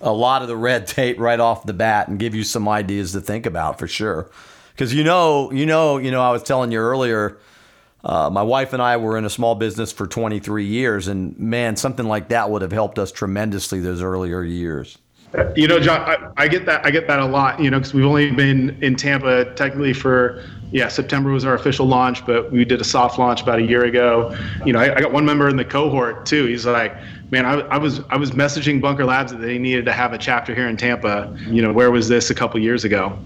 a 0.00 0.12
lot 0.12 0.42
of 0.42 0.48
the 0.48 0.56
red 0.56 0.86
tape 0.88 1.18
right 1.18 1.40
off 1.40 1.64
the 1.64 1.72
bat 1.72 2.08
and 2.08 2.18
give 2.18 2.34
you 2.34 2.42
some 2.42 2.68
ideas 2.68 3.12
to 3.12 3.20
think 3.20 3.46
about 3.46 3.78
for 3.78 3.86
sure. 3.88 4.28
Because 4.72 4.92
you 4.92 5.04
know, 5.04 5.50
you 5.52 5.66
know, 5.66 5.98
you 5.98 6.10
know, 6.10 6.20
I 6.20 6.30
was 6.30 6.42
telling 6.42 6.72
you 6.72 6.78
earlier. 6.78 7.38
Uh, 8.04 8.30
my 8.30 8.42
wife 8.42 8.72
and 8.72 8.80
I 8.80 8.96
were 8.96 9.18
in 9.18 9.24
a 9.24 9.30
small 9.30 9.54
business 9.54 9.90
for 9.90 10.06
23 10.06 10.64
years, 10.64 11.08
and 11.08 11.38
man, 11.38 11.76
something 11.76 12.06
like 12.06 12.28
that 12.28 12.50
would 12.50 12.62
have 12.62 12.72
helped 12.72 12.98
us 12.98 13.10
tremendously 13.10 13.80
those 13.80 14.02
earlier 14.02 14.42
years. 14.42 14.98
You 15.56 15.68
know, 15.68 15.78
John, 15.78 16.00
I, 16.00 16.44
I, 16.44 16.48
get 16.48 16.64
that. 16.66 16.86
I 16.86 16.90
get 16.90 17.06
that 17.08 17.20
a 17.20 17.26
lot. 17.26 17.60
You 17.60 17.70
know, 17.70 17.78
because 17.78 17.92
we've 17.92 18.06
only 18.06 18.30
been 18.30 18.82
in 18.82 18.96
Tampa 18.96 19.52
technically 19.56 19.92
for 19.92 20.42
yeah, 20.70 20.88
September 20.88 21.30
was 21.30 21.44
our 21.44 21.54
official 21.54 21.86
launch, 21.86 22.24
but 22.26 22.50
we 22.50 22.64
did 22.64 22.80
a 22.80 22.84
soft 22.84 23.18
launch 23.18 23.42
about 23.42 23.58
a 23.58 23.62
year 23.62 23.84
ago. 23.84 24.36
You 24.64 24.72
know, 24.72 24.78
I, 24.78 24.96
I 24.96 25.00
got 25.00 25.12
one 25.12 25.24
member 25.24 25.48
in 25.48 25.56
the 25.56 25.64
cohort 25.64 26.24
too. 26.24 26.46
He's 26.46 26.66
like, 26.66 26.96
man, 27.30 27.44
I, 27.44 27.60
I, 27.60 27.78
was 27.78 28.00
I 28.10 28.16
was 28.16 28.32
messaging 28.32 28.80
Bunker 28.80 29.04
Labs 29.04 29.32
that 29.32 29.38
they 29.38 29.58
needed 29.58 29.84
to 29.86 29.92
have 29.92 30.12
a 30.12 30.18
chapter 30.18 30.54
here 30.54 30.68
in 30.68 30.76
Tampa. 30.76 31.34
You 31.46 31.62
know, 31.62 31.72
where 31.72 31.90
was 31.90 32.08
this 32.08 32.30
a 32.30 32.34
couple 32.34 32.60
years 32.60 32.84
ago? 32.84 33.18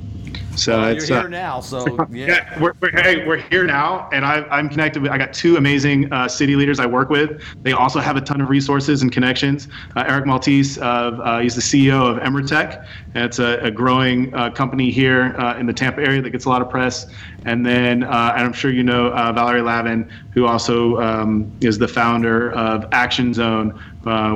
So 0.57 0.79
well, 0.79 0.89
it's, 0.89 1.09
you're 1.09 1.19
here 1.19 1.27
uh, 1.27 1.31
now. 1.31 1.61
So 1.61 1.87
yeah, 2.11 2.27
yeah 2.27 2.61
we're, 2.61 2.75
we're, 2.81 2.91
hey, 2.91 3.27
we're 3.27 3.39
here 3.39 3.65
now, 3.65 4.09
and 4.13 4.25
I, 4.25 4.59
am 4.59 4.69
connected. 4.69 5.03
With, 5.03 5.11
I 5.11 5.19
got 5.19 5.33
two 5.33 5.57
amazing 5.57 6.13
uh, 6.13 6.29
city 6.29 6.57
leaders 6.57 6.79
I 6.79 6.87
work 6.87 7.09
with. 7.09 7.43
They 7.63 7.73
also 7.73 8.01
have 8.01 8.17
a 8.17 8.21
ton 8.21 8.41
of 8.41 8.51
resources 8.51 9.03
and 9.03 9.11
connections. 9.11 9.69
Uh, 9.97 10.05
Eric 10.07 10.27
Maltese, 10.27 10.79
of, 10.79 11.21
uh, 11.21 11.39
he's 11.39 11.55
the 11.55 11.63
CEO 11.63 12.11
of 12.11 12.23
Emertech. 12.23 12.87
It's 13.15 13.39
a, 13.39 13.59
a 13.61 13.71
growing 13.71 14.35
uh, 14.35 14.51
company 14.51 14.91
here 14.91 15.35
uh, 15.39 15.59
in 15.59 15.67
the 15.67 15.73
Tampa 15.73 16.03
area 16.03 16.21
that 16.21 16.31
gets 16.31 16.45
a 16.45 16.49
lot 16.49 16.63
of 16.63 16.69
press. 16.69 17.07
And 17.45 17.65
then, 17.65 18.05
and 18.05 18.13
I'm 18.13 18.53
sure 18.53 18.71
you 18.71 18.85
know 18.85 19.11
Valerie 19.33 19.63
Lavin, 19.63 20.09
who 20.33 20.47
also 20.47 21.01
um, 21.01 21.51
is 21.61 21.79
the 21.79 21.89
founder 21.89 22.53
of 22.53 22.87
Action 22.93 23.35
Zone, 23.35 23.71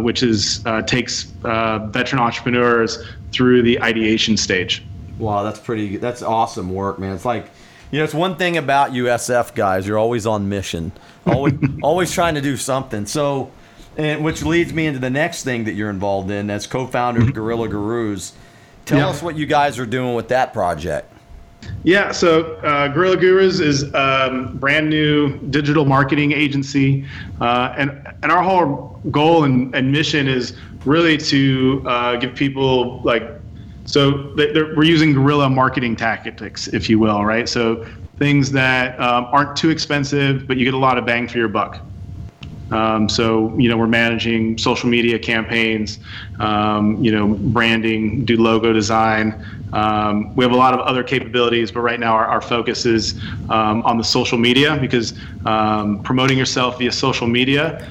which 0.03 0.23
is 0.23 0.65
takes 0.87 1.23
veteran 1.23 2.21
entrepreneurs 2.21 3.05
through 3.31 3.63
the 3.63 3.81
ideation 3.81 4.37
stage. 4.37 4.85
Wow, 5.19 5.43
that's 5.43 5.61
pretty. 5.61 5.97
That's 5.97 6.23
awesome 6.23 6.73
work, 6.73 6.99
man. 6.99 7.15
It's 7.15 7.25
like, 7.25 7.51
you 7.91 7.99
know, 7.99 8.05
it's 8.05 8.15
one 8.15 8.37
thing 8.37 8.57
about 8.57 8.93
USF 8.93 9.55
guys. 9.55 9.87
You're 9.87 9.99
always 9.99 10.27
on 10.27 10.49
mission, 10.49 10.93
always 11.27 11.55
always 11.83 12.13
trying 12.13 12.35
to 12.35 12.41
do 12.41 12.57
something. 12.57 13.07
So, 13.07 13.51
and 13.97 14.25
which 14.25 14.43
leads 14.43 14.73
me 14.73 14.87
into 14.87 14.99
the 14.99 15.11
next 15.11 15.45
thing 15.45 15.65
that 15.65 15.73
you're 15.73 15.91
involved 15.91 16.31
in 16.31 16.51
as 16.51 16.67
co-founder 16.67 17.23
of 17.23 17.35
Guerrilla 17.35 17.69
Gurus. 17.69 18.33
Tell 18.85 18.99
yeah. 18.99 19.09
us 19.09 19.23
what 19.23 19.37
you 19.37 19.47
guys 19.47 19.79
are 19.79 19.87
doing 19.87 20.15
with 20.15 20.29
that 20.29 20.53
project. 20.53 21.13
Yeah, 21.83 22.13
so 22.13 22.55
uh, 22.57 22.89
Guerilla 22.89 23.17
Gurus 23.17 23.61
is 23.61 23.93
um, 23.95 24.57
brand 24.59 24.89
new 24.91 25.39
digital 25.51 25.85
marketing 25.85 26.33
agency, 26.33 27.05
uh, 27.41 27.75
and 27.77 27.91
and 28.23 28.31
our 28.31 28.43
whole 28.43 29.01
goal 29.11 29.45
and, 29.45 29.75
and 29.75 29.91
mission 29.91 30.29
is 30.29 30.57
really 30.85 31.17
to 31.19 31.83
uh, 31.87 32.17
give 32.17 32.35
people 32.35 33.01
like 33.03 33.36
so 33.87 34.33
we're 34.37 34.85
using 34.85 35.13
guerrilla 35.13 35.49
marketing 35.49 35.97
tactics, 35.97 36.69
if 36.69 36.91
you 36.91 36.99
will, 36.99 37.25
right? 37.25 37.49
So 37.49 37.87
things 38.19 38.51
that 38.53 39.01
um, 39.01 39.27
aren't 39.33 39.57
too 39.57 39.71
expensive, 39.71 40.47
but 40.49 40.57
you 40.57 40.65
get 40.65 40.75
a 40.75 40.79
lot 40.79 40.99
of 40.99 41.07
bang 41.07 41.29
for 41.29 41.39
your 41.39 41.49
buck. 41.49 41.83
Um, 42.71 43.09
so 43.09 43.57
you 43.57 43.69
know 43.69 43.77
we're 43.77 43.87
managing 43.87 44.59
social 44.59 44.89
media 44.89 45.21
campaigns, 45.21 46.01
um, 46.41 47.03
you 47.03 47.13
know 47.13 47.29
branding, 47.29 48.25
do 48.25 48.37
logo 48.37 48.73
design. 48.73 49.41
Um, 49.73 50.35
we 50.35 50.45
have 50.45 50.53
a 50.53 50.57
lot 50.57 50.75
of 50.75 50.81
other 50.81 51.05
capabilities, 51.05 51.71
but 51.71 51.81
right 51.81 52.01
now 52.01 52.15
our, 52.15 52.27
our 52.27 52.41
focus 52.41 52.87
is 52.87 53.21
um, 53.49 53.83
on 53.83 53.99
the 53.99 54.05
social 54.05 54.39
media 54.39 54.77
because 54.81 55.15
um, 55.45 56.03
promoting 56.03 56.39
yourself 56.39 56.79
via 56.79 56.91
social 56.91 57.29
media 57.29 57.87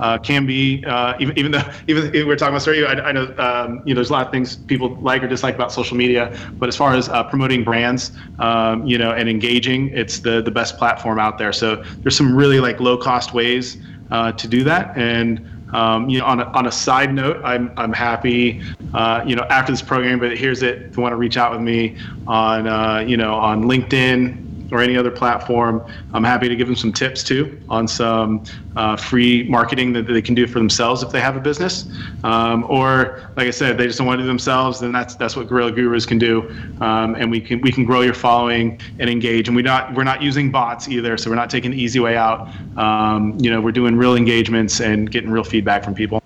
uh, 0.00 0.18
can 0.18 0.46
be 0.46 0.84
uh, 0.86 1.14
even 1.18 1.38
even 1.38 1.52
though 1.52 1.62
even 1.86 2.10
we 2.12 2.24
we're 2.24 2.36
talking 2.36 2.52
about 2.52 2.62
story, 2.62 2.84
I, 2.86 2.92
I 2.92 3.12
know 3.12 3.34
um, 3.38 3.82
you 3.84 3.94
know 3.94 3.98
there's 3.98 4.10
a 4.10 4.12
lot 4.12 4.26
of 4.26 4.32
things 4.32 4.56
people 4.56 4.96
like 5.00 5.22
or 5.22 5.28
dislike 5.28 5.54
about 5.54 5.72
social 5.72 5.96
media, 5.96 6.36
but 6.58 6.68
as 6.68 6.76
far 6.76 6.94
as 6.94 7.08
uh, 7.08 7.22
promoting 7.24 7.64
brands, 7.64 8.12
um, 8.38 8.86
you 8.86 8.98
know, 8.98 9.12
and 9.12 9.28
engaging, 9.28 9.88
it's 9.88 10.20
the 10.20 10.42
the 10.42 10.50
best 10.50 10.78
platform 10.78 11.18
out 11.18 11.38
there. 11.38 11.52
So 11.52 11.82
there's 12.02 12.16
some 12.16 12.34
really 12.34 12.60
like 12.60 12.80
low 12.80 12.96
cost 12.96 13.34
ways 13.34 13.76
uh, 14.10 14.32
to 14.32 14.48
do 14.48 14.64
that, 14.64 14.96
and 14.96 15.48
um, 15.74 16.08
you 16.08 16.20
know, 16.20 16.24
on 16.24 16.40
a, 16.40 16.44
on 16.52 16.66
a 16.66 16.72
side 16.72 17.12
note, 17.12 17.40
I'm, 17.44 17.72
I'm 17.76 17.92
happy, 17.92 18.62
uh, 18.94 19.24
you 19.26 19.34
know, 19.34 19.44
after 19.50 19.72
this 19.72 19.82
program, 19.82 20.20
but 20.20 20.38
here's 20.38 20.62
it. 20.62 20.82
If 20.82 20.96
you 20.96 21.02
want 21.02 21.12
to 21.12 21.16
reach 21.16 21.36
out 21.36 21.50
with 21.50 21.60
me 21.60 21.96
on, 22.28 22.68
uh, 22.68 23.00
you 23.00 23.16
know, 23.16 23.34
on 23.34 23.64
LinkedIn, 23.64 24.43
or 24.70 24.80
any 24.80 24.96
other 24.96 25.10
platform, 25.10 25.84
I'm 26.12 26.24
happy 26.24 26.48
to 26.48 26.56
give 26.56 26.66
them 26.66 26.76
some 26.76 26.92
tips 26.92 27.22
too 27.22 27.60
on 27.68 27.86
some 27.86 28.44
uh, 28.76 28.96
free 28.96 29.44
marketing 29.48 29.92
that 29.92 30.06
they 30.06 30.22
can 30.22 30.34
do 30.34 30.46
for 30.46 30.58
themselves 30.58 31.02
if 31.02 31.10
they 31.10 31.20
have 31.20 31.36
a 31.36 31.40
business. 31.40 31.86
Um, 32.24 32.64
or, 32.68 33.30
like 33.36 33.46
I 33.46 33.50
said, 33.50 33.78
they 33.78 33.86
just 33.86 33.98
don't 33.98 34.06
want 34.06 34.18
to 34.18 34.22
do 34.22 34.26
themselves, 34.26 34.80
then 34.80 34.92
that's 34.92 35.14
that's 35.14 35.36
what 35.36 35.48
Guerrilla 35.48 35.72
Gurus 35.72 36.06
can 36.06 36.18
do, 36.18 36.48
um, 36.80 37.14
and 37.14 37.30
we 37.30 37.40
can 37.40 37.60
we 37.60 37.70
can 37.70 37.84
grow 37.84 38.00
your 38.00 38.14
following 38.14 38.80
and 38.98 39.08
engage. 39.10 39.48
And 39.48 39.56
we 39.56 39.62
not 39.62 39.94
we're 39.94 40.04
not 40.04 40.22
using 40.22 40.50
bots 40.50 40.88
either, 40.88 41.16
so 41.16 41.30
we're 41.30 41.36
not 41.36 41.50
taking 41.50 41.70
the 41.70 41.80
easy 41.80 42.00
way 42.00 42.16
out. 42.16 42.48
Um, 42.76 43.36
you 43.38 43.50
know, 43.50 43.60
we're 43.60 43.72
doing 43.72 43.96
real 43.96 44.16
engagements 44.16 44.80
and 44.80 45.10
getting 45.10 45.30
real 45.30 45.44
feedback 45.44 45.84
from 45.84 45.94
people. 45.94 46.22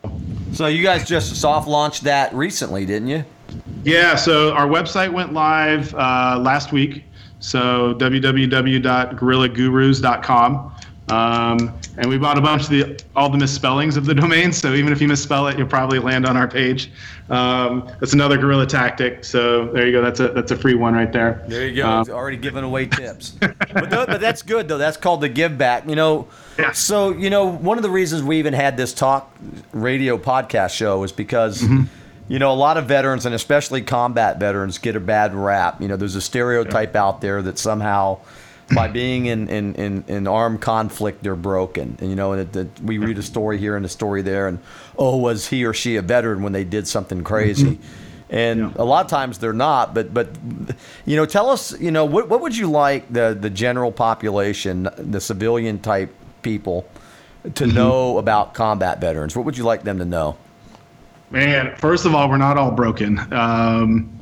So 0.52 0.66
you 0.66 0.82
guys 0.82 1.06
just 1.06 1.36
soft 1.36 1.68
launched 1.68 2.04
that 2.04 2.34
recently, 2.34 2.84
didn't 2.84 3.08
you? 3.08 3.24
Yeah, 3.84 4.16
so 4.16 4.52
our 4.52 4.66
website 4.66 5.12
went 5.12 5.32
live 5.32 5.94
uh, 5.94 6.38
last 6.40 6.72
week. 6.72 7.04
So 7.40 7.94
www.guerillagurus.com. 7.94 10.74
Um, 11.10 11.72
and 11.96 12.08
we 12.08 12.18
bought 12.18 12.36
a 12.36 12.40
bunch 12.40 12.64
of 12.64 12.68
the 12.68 13.02
all 13.16 13.30
the 13.30 13.38
misspellings 13.38 13.96
of 13.96 14.04
the 14.04 14.14
domain. 14.14 14.52
So 14.52 14.74
even 14.74 14.92
if 14.92 15.00
you 15.00 15.08
misspell 15.08 15.46
it, 15.48 15.56
you'll 15.56 15.66
probably 15.66 15.98
land 15.98 16.26
on 16.26 16.36
our 16.36 16.46
page. 16.46 16.90
Um, 17.30 17.90
that's 17.98 18.12
another 18.12 18.36
guerrilla 18.36 18.66
tactic. 18.66 19.24
So 19.24 19.66
there 19.72 19.86
you 19.86 19.92
go. 19.92 20.02
That's 20.02 20.20
a 20.20 20.28
that's 20.28 20.50
a 20.50 20.56
free 20.56 20.74
one 20.74 20.94
right 20.94 21.10
there. 21.10 21.44
There 21.48 21.66
you 21.66 21.76
go. 21.76 21.88
Um, 21.88 22.10
already 22.10 22.36
giving 22.36 22.64
away 22.64 22.86
tips. 22.86 23.30
but, 23.40 23.90
th- 23.90 24.06
but 24.06 24.20
that's 24.20 24.42
good 24.42 24.68
though. 24.68 24.78
That's 24.78 24.96
called 24.96 25.22
the 25.22 25.28
give 25.28 25.56
back. 25.56 25.88
You 25.88 25.96
know. 25.96 26.28
Yeah. 26.58 26.72
So 26.72 27.10
you 27.10 27.30
know 27.30 27.46
one 27.46 27.78
of 27.78 27.82
the 27.82 27.90
reasons 27.90 28.22
we 28.22 28.38
even 28.38 28.52
had 28.52 28.76
this 28.76 28.92
talk 28.92 29.34
radio 29.72 30.18
podcast 30.18 30.74
show 30.74 31.02
is 31.04 31.12
because. 31.12 31.62
Mm-hmm 31.62 31.84
you 32.28 32.38
know, 32.38 32.52
a 32.52 32.54
lot 32.54 32.76
of 32.76 32.86
veterans 32.86 33.26
and 33.26 33.34
especially 33.34 33.82
combat 33.82 34.38
veterans 34.38 34.78
get 34.78 34.96
a 34.96 35.00
bad 35.00 35.34
rap. 35.34 35.80
You 35.80 35.88
know, 35.88 35.96
there's 35.96 36.14
a 36.16 36.20
stereotype 36.20 36.94
out 36.94 37.20
there 37.20 37.42
that 37.42 37.58
somehow 37.58 38.18
by 38.74 38.88
being 38.88 39.26
in, 39.26 39.48
in, 39.48 39.74
in, 39.76 40.04
in 40.08 40.26
armed 40.28 40.60
conflict, 40.60 41.22
they're 41.22 41.34
broken. 41.34 41.96
And, 42.00 42.10
you 42.10 42.16
know, 42.16 42.32
and 42.32 42.54
it, 42.54 42.56
it, 42.56 42.80
we 42.82 42.98
read 42.98 43.16
a 43.18 43.22
story 43.22 43.56
here 43.58 43.76
and 43.76 43.84
a 43.86 43.88
story 43.88 44.20
there, 44.20 44.46
and 44.46 44.58
oh, 44.98 45.16
was 45.16 45.48
he 45.48 45.64
or 45.64 45.72
she 45.72 45.96
a 45.96 46.02
veteran 46.02 46.42
when 46.42 46.52
they 46.52 46.64
did 46.64 46.86
something 46.86 47.24
crazy? 47.24 47.76
Mm-hmm. 47.76 48.04
And 48.30 48.60
Yeah. 48.60 48.70
a 48.76 48.84
lot 48.84 49.06
of 49.06 49.10
times 49.10 49.38
they're 49.38 49.54
not. 49.54 49.94
But 49.94 50.12
but 50.12 50.28
you 51.06 51.16
know, 51.16 51.24
tell 51.24 51.48
us, 51.48 51.72
you 51.80 51.90
know, 51.90 52.04
what 52.04 52.28
what 52.28 52.42
would 52.42 52.54
you 52.54 52.70
like 52.70 53.10
the 53.10 53.34
the 53.40 53.48
general 53.48 53.90
population, 53.90 54.86
the 54.98 55.20
civilian 55.20 55.78
type 55.78 56.14
people, 56.42 56.86
to 57.54 57.64
Mm-hmm. 57.64 57.74
know 57.74 58.18
about 58.18 58.52
combat 58.52 59.00
veterans? 59.00 59.34
What 59.34 59.46
would 59.46 59.56
you 59.56 59.64
like 59.64 59.82
them 59.82 59.96
to 59.98 60.04
know? 60.04 60.36
Man, 61.30 61.76
first 61.76 62.06
of 62.06 62.14
all, 62.14 62.28
we're 62.28 62.38
not 62.38 62.56
all 62.56 62.70
broken. 62.70 63.20
Um, 63.32 64.18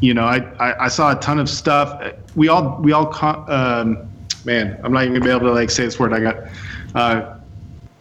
you 0.00 0.14
know, 0.14 0.24
I, 0.24 0.38
I, 0.58 0.84
I 0.84 0.88
saw 0.88 1.16
a 1.16 1.20
ton 1.20 1.38
of 1.38 1.48
stuff. 1.48 2.12
We 2.34 2.48
all 2.48 2.78
we 2.80 2.92
all 2.92 3.14
um, 3.48 4.10
man, 4.44 4.80
I'm 4.82 4.92
not 4.92 5.02
even 5.04 5.14
gonna 5.14 5.24
be 5.24 5.30
able 5.30 5.46
to 5.46 5.52
like 5.52 5.70
say 5.70 5.84
this 5.84 5.98
word. 5.98 6.12
I 6.12 6.20
got. 6.20 6.36
Uh, 6.94 7.34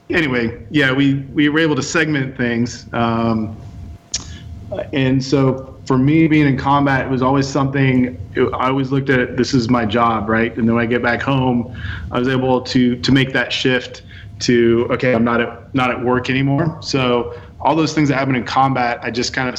anyway, 0.09 0.65
yeah, 0.71 0.91
we 0.91 1.15
we 1.33 1.49
were 1.49 1.59
able 1.59 1.75
to 1.75 1.83
segment 1.83 2.37
things, 2.37 2.87
um, 2.93 3.57
and 4.93 5.23
so 5.23 5.79
for 5.85 5.97
me 5.97 6.27
being 6.27 6.47
in 6.47 6.57
combat, 6.57 7.05
it 7.05 7.09
was 7.09 7.21
always 7.21 7.47
something. 7.47 8.17
I 8.37 8.69
always 8.69 8.91
looked 8.91 9.09
at 9.09 9.19
it, 9.19 9.37
this 9.37 9.53
is 9.53 9.69
my 9.69 9.85
job, 9.85 10.29
right? 10.29 10.55
And 10.57 10.67
then 10.67 10.75
when 10.75 10.83
I 10.83 10.87
get 10.87 11.03
back 11.03 11.21
home, 11.21 11.75
I 12.11 12.19
was 12.19 12.27
able 12.27 12.61
to 12.61 12.95
to 12.95 13.11
make 13.11 13.33
that 13.33 13.51
shift 13.51 14.03
to 14.39 14.87
okay, 14.91 15.13
I'm 15.13 15.23
not 15.23 15.41
at 15.41 15.75
not 15.75 15.91
at 15.91 16.03
work 16.03 16.29
anymore. 16.29 16.79
So 16.81 17.33
all 17.61 17.75
those 17.75 17.93
things 17.93 18.09
that 18.09 18.15
happen 18.15 18.35
in 18.35 18.45
combat, 18.45 18.99
I 19.01 19.11
just 19.11 19.33
kind 19.33 19.49
of 19.49 19.55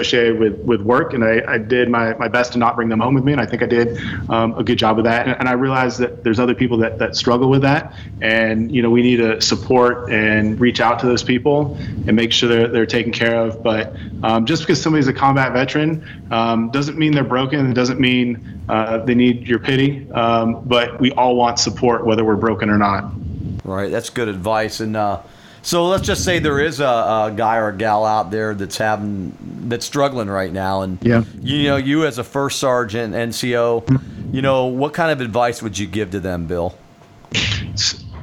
associated 0.00 0.38
with 0.38 0.58
with 0.60 0.80
work, 0.80 1.12
and 1.12 1.24
I, 1.24 1.42
I 1.46 1.58
did 1.58 1.88
my, 1.88 2.14
my 2.14 2.28
best 2.28 2.52
to 2.52 2.58
not 2.58 2.76
bring 2.76 2.88
them 2.88 3.00
home 3.00 3.14
with 3.14 3.24
me, 3.24 3.32
and 3.32 3.40
I 3.40 3.46
think 3.46 3.62
I 3.62 3.66
did 3.66 3.98
um, 4.30 4.56
a 4.56 4.64
good 4.64 4.78
job 4.78 4.98
of 4.98 5.04
that. 5.04 5.26
And, 5.26 5.38
and 5.38 5.48
I 5.48 5.52
realized 5.52 5.98
that 5.98 6.24
there's 6.24 6.38
other 6.38 6.54
people 6.54 6.78
that, 6.78 6.98
that 6.98 7.16
struggle 7.16 7.50
with 7.50 7.62
that, 7.62 7.94
and 8.20 8.72
you 8.72 8.82
know 8.82 8.90
we 8.90 9.02
need 9.02 9.16
to 9.16 9.40
support 9.40 10.10
and 10.10 10.58
reach 10.58 10.80
out 10.80 10.98
to 11.00 11.06
those 11.06 11.22
people 11.22 11.76
and 12.06 12.14
make 12.14 12.32
sure 12.32 12.48
they're, 12.48 12.68
they're 12.68 12.86
taken 12.86 13.12
care 13.12 13.36
of. 13.36 13.62
But 13.62 13.94
um, 14.22 14.46
just 14.46 14.62
because 14.62 14.80
somebody's 14.80 15.08
a 15.08 15.12
combat 15.12 15.52
veteran 15.52 16.06
um, 16.30 16.70
doesn't 16.70 16.96
mean 16.96 17.12
they're 17.12 17.24
broken. 17.24 17.70
It 17.70 17.74
doesn't 17.74 18.00
mean 18.00 18.62
uh, 18.68 18.98
they 18.98 19.14
need 19.14 19.46
your 19.46 19.58
pity. 19.58 20.10
Um, 20.12 20.62
but 20.64 21.00
we 21.00 21.12
all 21.12 21.36
want 21.36 21.58
support, 21.58 22.06
whether 22.06 22.24
we're 22.24 22.36
broken 22.36 22.70
or 22.70 22.78
not. 22.78 23.12
Right, 23.64 23.90
that's 23.90 24.10
good 24.10 24.28
advice. 24.28 24.80
And 24.80 24.96
uh, 24.96 25.20
so 25.62 25.86
let's 25.86 26.06
just 26.06 26.24
say 26.24 26.38
there 26.38 26.60
is 26.60 26.80
a, 26.80 26.84
a 26.84 27.32
guy 27.36 27.56
or 27.56 27.68
a 27.68 27.76
gal 27.76 28.04
out 28.04 28.30
there 28.30 28.54
that's 28.54 28.76
having 28.78 29.36
that's 29.68 29.84
struggling 29.86 30.28
right 30.28 30.52
now, 30.52 30.82
and 30.82 30.98
Yeah. 31.02 31.24
you 31.40 31.64
know, 31.68 31.76
you 31.76 32.06
as 32.06 32.18
a 32.18 32.24
first 32.24 32.58
sergeant, 32.58 33.14
NCO, 33.14 34.32
you 34.32 34.42
know, 34.42 34.66
what 34.66 34.94
kind 34.94 35.10
of 35.12 35.20
advice 35.20 35.62
would 35.62 35.78
you 35.78 35.86
give 35.86 36.10
to 36.12 36.20
them, 36.20 36.46
Bill? 36.46 36.74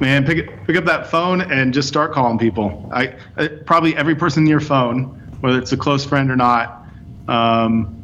Man, 0.00 0.24
pick 0.24 0.64
pick 0.66 0.76
up 0.76 0.84
that 0.84 1.08
phone 1.08 1.40
and 1.40 1.72
just 1.74 1.88
start 1.88 2.12
calling 2.12 2.38
people. 2.38 2.88
I, 2.92 3.14
I 3.36 3.48
probably 3.48 3.96
every 3.96 4.14
person 4.14 4.44
in 4.44 4.48
your 4.48 4.60
phone, 4.60 5.04
whether 5.40 5.58
it's 5.58 5.72
a 5.72 5.76
close 5.76 6.04
friend 6.04 6.30
or 6.30 6.36
not, 6.36 6.84
um, 7.26 7.96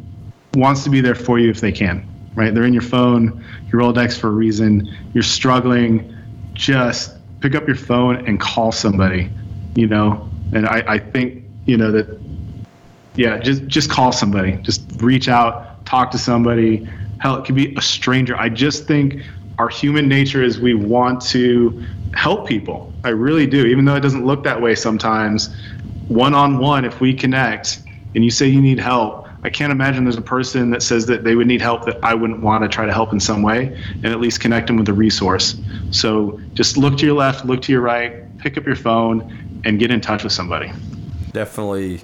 wants 0.54 0.82
to 0.84 0.90
be 0.90 1.00
there 1.00 1.14
for 1.14 1.38
you 1.38 1.50
if 1.50 1.60
they 1.60 1.72
can. 1.72 2.08
Right? 2.34 2.52
They're 2.52 2.64
in 2.64 2.72
your 2.72 2.82
phone, 2.82 3.44
your 3.70 3.80
Rolodex 3.82 4.18
for 4.18 4.26
a 4.28 4.32
reason. 4.32 4.92
You're 5.12 5.22
struggling, 5.22 6.12
just 6.52 7.12
pick 7.44 7.54
up 7.54 7.66
your 7.66 7.76
phone 7.76 8.26
and 8.26 8.40
call 8.40 8.72
somebody. 8.72 9.30
You 9.74 9.86
know, 9.86 10.30
and 10.52 10.66
I, 10.66 10.82
I 10.86 10.98
think 10.98 11.44
you 11.66 11.76
know 11.76 11.92
that. 11.92 12.20
Yeah, 13.16 13.38
just 13.38 13.66
just 13.66 13.90
call 13.90 14.12
somebody. 14.12 14.56
Just 14.62 14.86
reach 14.98 15.28
out, 15.28 15.84
talk 15.84 16.10
to 16.12 16.18
somebody. 16.18 16.88
Hell, 17.18 17.36
it 17.36 17.44
could 17.44 17.54
be 17.54 17.74
a 17.76 17.82
stranger. 17.82 18.36
I 18.36 18.48
just 18.48 18.86
think 18.86 19.22
our 19.58 19.68
human 19.68 20.08
nature 20.08 20.42
is 20.42 20.58
we 20.58 20.74
want 20.74 21.20
to 21.26 21.86
help 22.14 22.48
people. 22.48 22.92
I 23.04 23.10
really 23.10 23.46
do, 23.46 23.66
even 23.66 23.84
though 23.84 23.94
it 23.94 24.00
doesn't 24.00 24.24
look 24.24 24.42
that 24.44 24.60
way 24.60 24.74
sometimes. 24.74 25.54
One 26.08 26.34
on 26.34 26.58
one, 26.58 26.84
if 26.84 27.00
we 27.00 27.14
connect 27.14 27.82
and 28.14 28.24
you 28.24 28.30
say 28.30 28.46
you 28.46 28.60
need 28.60 28.80
help, 28.80 29.23
I 29.44 29.50
can't 29.50 29.70
imagine 29.70 30.04
there's 30.04 30.16
a 30.16 30.22
person 30.22 30.70
that 30.70 30.82
says 30.82 31.04
that 31.06 31.22
they 31.22 31.34
would 31.34 31.46
need 31.46 31.60
help 31.60 31.84
that 31.84 31.98
I 32.02 32.14
wouldn't 32.14 32.40
want 32.40 32.64
to 32.64 32.68
try 32.68 32.86
to 32.86 32.92
help 32.92 33.12
in 33.12 33.20
some 33.20 33.42
way 33.42 33.78
and 33.96 34.06
at 34.06 34.18
least 34.18 34.40
connect 34.40 34.66
them 34.68 34.76
with 34.76 34.88
a 34.88 34.92
resource. 34.94 35.56
So 35.90 36.40
just 36.54 36.78
look 36.78 36.96
to 36.98 37.06
your 37.06 37.14
left, 37.14 37.44
look 37.44 37.60
to 37.62 37.72
your 37.72 37.82
right, 37.82 38.36
pick 38.38 38.56
up 38.56 38.64
your 38.64 38.76
phone, 38.76 39.60
and 39.66 39.78
get 39.78 39.90
in 39.90 40.00
touch 40.00 40.24
with 40.24 40.32
somebody. 40.32 40.72
Definitely. 41.32 42.00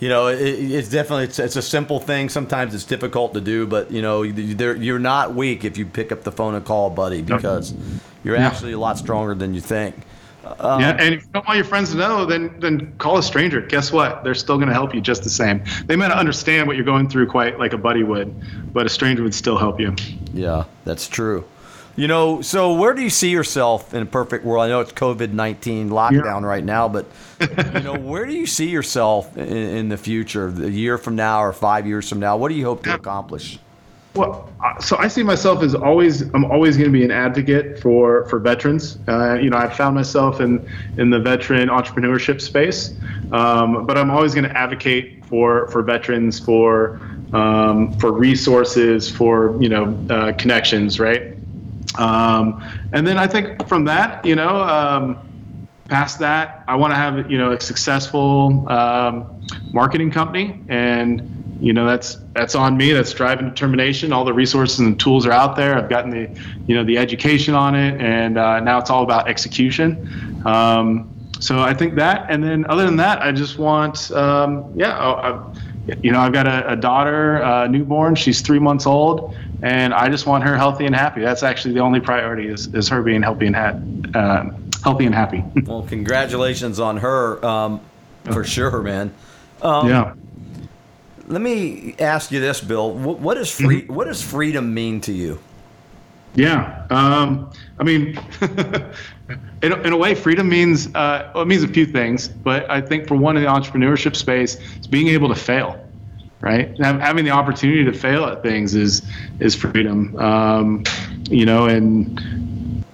You 0.00 0.08
know, 0.08 0.28
it, 0.28 0.38
it's 0.40 0.88
definitely 0.88 1.24
it's, 1.24 1.38
it's 1.38 1.56
a 1.56 1.62
simple 1.62 2.00
thing. 2.00 2.28
Sometimes 2.30 2.74
it's 2.74 2.84
difficult 2.84 3.34
to 3.34 3.40
do, 3.40 3.66
but 3.66 3.90
you 3.90 4.00
know, 4.00 4.22
you're 4.22 4.98
not 4.98 5.34
weak 5.34 5.64
if 5.64 5.76
you 5.76 5.84
pick 5.86 6.10
up 6.10 6.22
the 6.22 6.32
phone 6.32 6.54
and 6.54 6.64
call 6.64 6.86
a 6.88 6.90
buddy 6.90 7.20
because 7.22 7.74
you're 8.24 8.36
Yeah. 8.36 8.46
actually 8.46 8.72
a 8.72 8.78
lot 8.78 8.98
stronger 8.98 9.34
than 9.34 9.54
you 9.54 9.60
think. 9.60 9.94
Um, 10.58 10.80
yeah, 10.80 10.96
and 10.98 11.14
if 11.14 11.22
you 11.22 11.28
don't 11.32 11.46
want 11.46 11.56
your 11.56 11.64
friends 11.64 11.90
to 11.90 11.96
know, 11.96 12.24
then 12.24 12.58
then 12.60 12.92
call 12.98 13.18
a 13.18 13.22
stranger. 13.22 13.60
Guess 13.60 13.92
what? 13.92 14.24
They're 14.24 14.34
still 14.34 14.56
going 14.56 14.68
to 14.68 14.74
help 14.74 14.94
you 14.94 15.00
just 15.00 15.22
the 15.24 15.30
same. 15.30 15.62
They 15.86 15.96
may 15.96 16.08
not 16.08 16.18
understand 16.18 16.66
what 16.66 16.76
you're 16.76 16.84
going 16.84 17.08
through 17.08 17.26
quite 17.28 17.58
like 17.58 17.72
a 17.72 17.78
buddy 17.78 18.02
would, 18.02 18.72
but 18.72 18.86
a 18.86 18.88
stranger 18.88 19.22
would 19.22 19.34
still 19.34 19.58
help 19.58 19.80
you. 19.80 19.94
Yeah, 20.32 20.64
that's 20.84 21.08
true. 21.08 21.44
You 21.96 22.08
know, 22.08 22.42
so 22.42 22.74
where 22.74 22.92
do 22.92 23.00
you 23.00 23.08
see 23.08 23.30
yourself 23.30 23.94
in 23.94 24.02
a 24.02 24.06
perfect 24.06 24.44
world? 24.44 24.64
I 24.64 24.68
know 24.68 24.80
it's 24.80 24.92
COVID 24.92 25.32
nineteen 25.32 25.88
lockdown 25.88 26.42
right 26.42 26.62
now, 26.62 26.88
but 26.88 27.06
you 27.40 27.80
know, 27.80 27.98
where 27.98 28.26
do 28.26 28.34
you 28.34 28.46
see 28.46 28.68
yourself 28.68 29.36
in, 29.38 29.48
in 29.48 29.88
the 29.88 29.96
future, 29.96 30.48
a 30.48 30.68
year 30.68 30.98
from 30.98 31.16
now 31.16 31.42
or 31.42 31.54
five 31.54 31.86
years 31.86 32.08
from 32.08 32.20
now? 32.20 32.36
What 32.36 32.50
do 32.50 32.54
you 32.54 32.66
hope 32.66 32.82
to 32.84 32.94
accomplish? 32.94 33.58
Well, 34.16 34.50
so 34.80 34.96
I 34.96 35.08
see 35.08 35.22
myself 35.22 35.62
as 35.62 35.74
always. 35.74 36.22
I'm 36.34 36.44
always 36.46 36.76
going 36.76 36.90
to 36.90 36.98
be 36.98 37.04
an 37.04 37.10
advocate 37.10 37.78
for 37.78 38.24
for 38.26 38.38
veterans. 38.38 38.98
Uh, 39.06 39.34
you 39.34 39.50
know, 39.50 39.58
I've 39.58 39.74
found 39.74 39.94
myself 39.94 40.40
in 40.40 40.66
in 40.96 41.10
the 41.10 41.20
veteran 41.20 41.68
entrepreneurship 41.68 42.40
space, 42.40 42.98
um, 43.30 43.86
but 43.86 43.98
I'm 43.98 44.10
always 44.10 44.34
going 44.34 44.48
to 44.48 44.56
advocate 44.56 45.24
for 45.26 45.68
for 45.68 45.82
veterans 45.82 46.38
for 46.40 47.00
um, 47.32 47.92
for 47.98 48.12
resources 48.12 49.10
for 49.10 49.60
you 49.60 49.68
know 49.68 49.98
uh, 50.08 50.32
connections, 50.32 50.98
right? 50.98 51.38
Um, 51.98 52.62
and 52.92 53.06
then 53.06 53.18
I 53.18 53.26
think 53.26 53.68
from 53.68 53.84
that, 53.84 54.24
you 54.24 54.34
know. 54.34 54.62
Um, 54.62 55.18
past 55.88 56.18
that, 56.18 56.64
I 56.66 56.74
want 56.74 56.92
to 56.92 56.96
have 56.96 57.30
you 57.30 57.38
know 57.38 57.52
a 57.52 57.60
successful 57.60 58.68
um, 58.68 59.26
marketing 59.72 60.10
company, 60.10 60.64
and 60.68 61.35
you 61.60 61.72
know 61.72 61.86
that's 61.86 62.18
that's 62.32 62.54
on 62.54 62.76
me. 62.76 62.92
That's 62.92 63.12
drive 63.12 63.38
and 63.38 63.48
determination. 63.50 64.12
All 64.12 64.24
the 64.24 64.32
resources 64.32 64.80
and 64.80 64.98
tools 64.98 65.26
are 65.26 65.32
out 65.32 65.56
there. 65.56 65.76
I've 65.76 65.88
gotten 65.88 66.10
the 66.10 66.40
you 66.66 66.74
know 66.74 66.84
the 66.84 66.98
education 66.98 67.54
on 67.54 67.74
it, 67.74 68.00
and 68.00 68.38
uh, 68.38 68.60
now 68.60 68.78
it's 68.78 68.90
all 68.90 69.02
about 69.02 69.28
execution. 69.28 70.42
Um, 70.44 71.12
so 71.38 71.60
I 71.60 71.74
think 71.74 71.96
that, 71.96 72.26
and 72.30 72.42
then 72.42 72.64
other 72.66 72.86
than 72.86 72.96
that, 72.96 73.20
I 73.20 73.32
just 73.32 73.58
want 73.58 74.10
um, 74.12 74.72
yeah. 74.74 74.96
I, 74.96 75.30
I, 75.30 75.52
you 76.02 76.10
know, 76.10 76.18
I've 76.18 76.32
got 76.32 76.48
a, 76.48 76.72
a 76.72 76.76
daughter, 76.76 77.40
uh, 77.44 77.68
newborn. 77.68 78.16
She's 78.16 78.40
three 78.40 78.58
months 78.58 78.86
old, 78.86 79.36
and 79.62 79.94
I 79.94 80.08
just 80.08 80.26
want 80.26 80.42
her 80.42 80.56
healthy 80.56 80.84
and 80.84 80.94
happy. 80.94 81.20
That's 81.20 81.44
actually 81.44 81.74
the 81.74 81.80
only 81.80 82.00
priority 82.00 82.48
is, 82.48 82.66
is 82.74 82.88
her 82.88 83.02
being 83.02 83.22
healthy 83.22 83.46
and 83.46 83.54
ha- 83.54 83.78
uh, 84.18 84.50
healthy 84.82 85.06
and 85.06 85.14
happy. 85.14 85.44
Well, 85.64 85.82
congratulations 85.82 86.80
on 86.80 86.96
her, 86.96 87.44
um, 87.44 87.80
for 88.24 88.42
sure, 88.42 88.82
man. 88.82 89.14
Um, 89.62 89.88
yeah. 89.88 90.14
Let 91.26 91.40
me 91.42 91.94
ask 91.98 92.30
you 92.30 92.40
this, 92.40 92.60
Bill. 92.60 92.92
What, 92.92 93.18
what 93.18 93.36
is 93.36 93.50
free? 93.50 93.84
What 93.86 94.06
does 94.06 94.22
freedom 94.22 94.72
mean 94.72 95.00
to 95.02 95.12
you? 95.12 95.38
Yeah. 96.34 96.86
Um, 96.90 97.50
I 97.78 97.82
mean, 97.84 98.18
in, 99.62 99.72
a- 99.72 99.80
in 99.82 99.92
a 99.92 99.96
way, 99.96 100.14
freedom 100.14 100.48
means 100.48 100.86
uh, 100.94 101.30
well, 101.34 101.42
it 101.42 101.46
means 101.46 101.62
a 101.64 101.68
few 101.68 101.86
things, 101.86 102.28
but 102.28 102.70
I 102.70 102.80
think 102.80 103.08
for 103.08 103.16
one 103.16 103.36
in 103.36 103.42
the 103.42 103.48
entrepreneurship 103.48 104.14
space, 104.14 104.56
it's 104.76 104.86
being 104.86 105.08
able 105.08 105.28
to 105.28 105.34
fail, 105.34 105.84
right? 106.40 106.78
Hav- 106.80 107.00
Having 107.00 107.24
the 107.24 107.30
opportunity 107.32 107.84
to 107.84 107.92
fail 107.92 108.24
at 108.26 108.42
things 108.42 108.74
is 108.74 109.02
is 109.40 109.54
freedom. 109.56 110.16
Um, 110.18 110.84
you 111.28 111.44
know, 111.46 111.66
and 111.66 112.84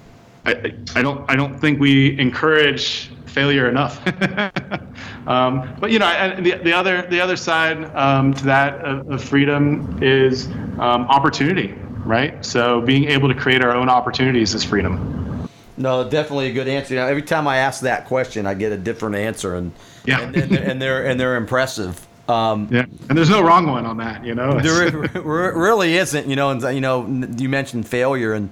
I, 0.47 0.73
I 0.95 1.03
don't 1.03 1.29
I 1.31 1.37
don't 1.37 1.59
think 1.61 1.81
we 1.81 2.19
encourage 2.19 3.11
failure 3.33 3.69
enough. 3.69 3.99
um, 5.27 5.75
but 5.81 5.91
you 5.91 5.99
know, 5.99 6.07
and 6.07 6.45
the, 6.45 6.53
the 6.59 6.73
other 6.73 7.03
the 7.09 7.21
other 7.21 7.37
side 7.37 7.85
um, 7.97 8.35
to 8.35 8.45
that 8.45 8.75
of, 8.81 9.11
of 9.11 9.25
freedom 9.25 9.99
is 10.03 10.47
um, 10.79 11.07
opportunity, 11.09 11.75
right? 12.05 12.45
So 12.45 12.81
being 12.81 13.05
able 13.05 13.29
to 13.29 13.35
create 13.35 13.65
our 13.65 13.75
own 13.75 13.89
opportunities 13.89 14.55
is 14.55 14.63
freedom. 14.63 15.49
No, 15.77 16.09
definitely 16.09 16.49
a 16.49 16.53
good 16.53 16.69
answer. 16.69 16.95
You 16.95 17.01
know, 17.01 17.07
every 17.07 17.23
time 17.23 17.49
I 17.49 17.57
ask 17.59 17.81
that 17.81 18.05
question, 18.07 18.47
I 18.47 18.55
get 18.55 18.73
a 18.73 18.77
different 18.77 19.17
answer, 19.17 19.55
and 19.57 19.73
Yeah. 20.05 20.21
and, 20.21 20.37
and, 20.37 20.51
they're, 20.53 20.71
and 20.71 20.83
they're 20.83 21.07
and 21.07 21.21
they're 21.21 21.37
impressive. 21.37 22.07
Um, 22.29 22.69
Yeah, 22.71 22.85
and 23.09 23.19
there's 23.19 23.31
no 23.31 23.43
wrong 23.43 23.67
one 23.67 23.85
on 23.85 23.97
that, 23.97 24.25
you 24.25 24.35
know. 24.35 24.61
There 24.61 24.91
re- 24.97 25.09
re- 25.21 25.53
really 25.55 25.97
isn't, 25.97 26.29
you 26.29 26.37
know. 26.37 26.51
And 26.51 26.63
you 26.63 26.81
know, 26.81 27.07
you 27.37 27.49
mentioned 27.49 27.89
failure, 27.89 28.33
and 28.33 28.51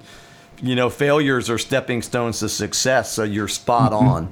you 0.62 0.74
know, 0.74 0.90
failures 0.90 1.48
are 1.50 1.58
stepping 1.58 2.02
stones 2.02 2.40
to 2.40 2.48
success. 2.48 3.12
So 3.12 3.22
you're 3.22 3.48
spot 3.48 3.92
on. 3.92 4.28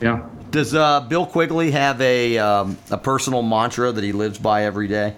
Yeah. 0.00 0.28
Does 0.50 0.74
uh, 0.74 1.00
Bill 1.00 1.26
Quigley 1.26 1.72
have 1.72 2.00
a 2.00 2.38
um, 2.38 2.78
a 2.90 2.98
personal 2.98 3.42
mantra 3.42 3.90
that 3.90 4.04
he 4.04 4.12
lives 4.12 4.38
by 4.38 4.64
every 4.64 4.88
day? 4.88 5.14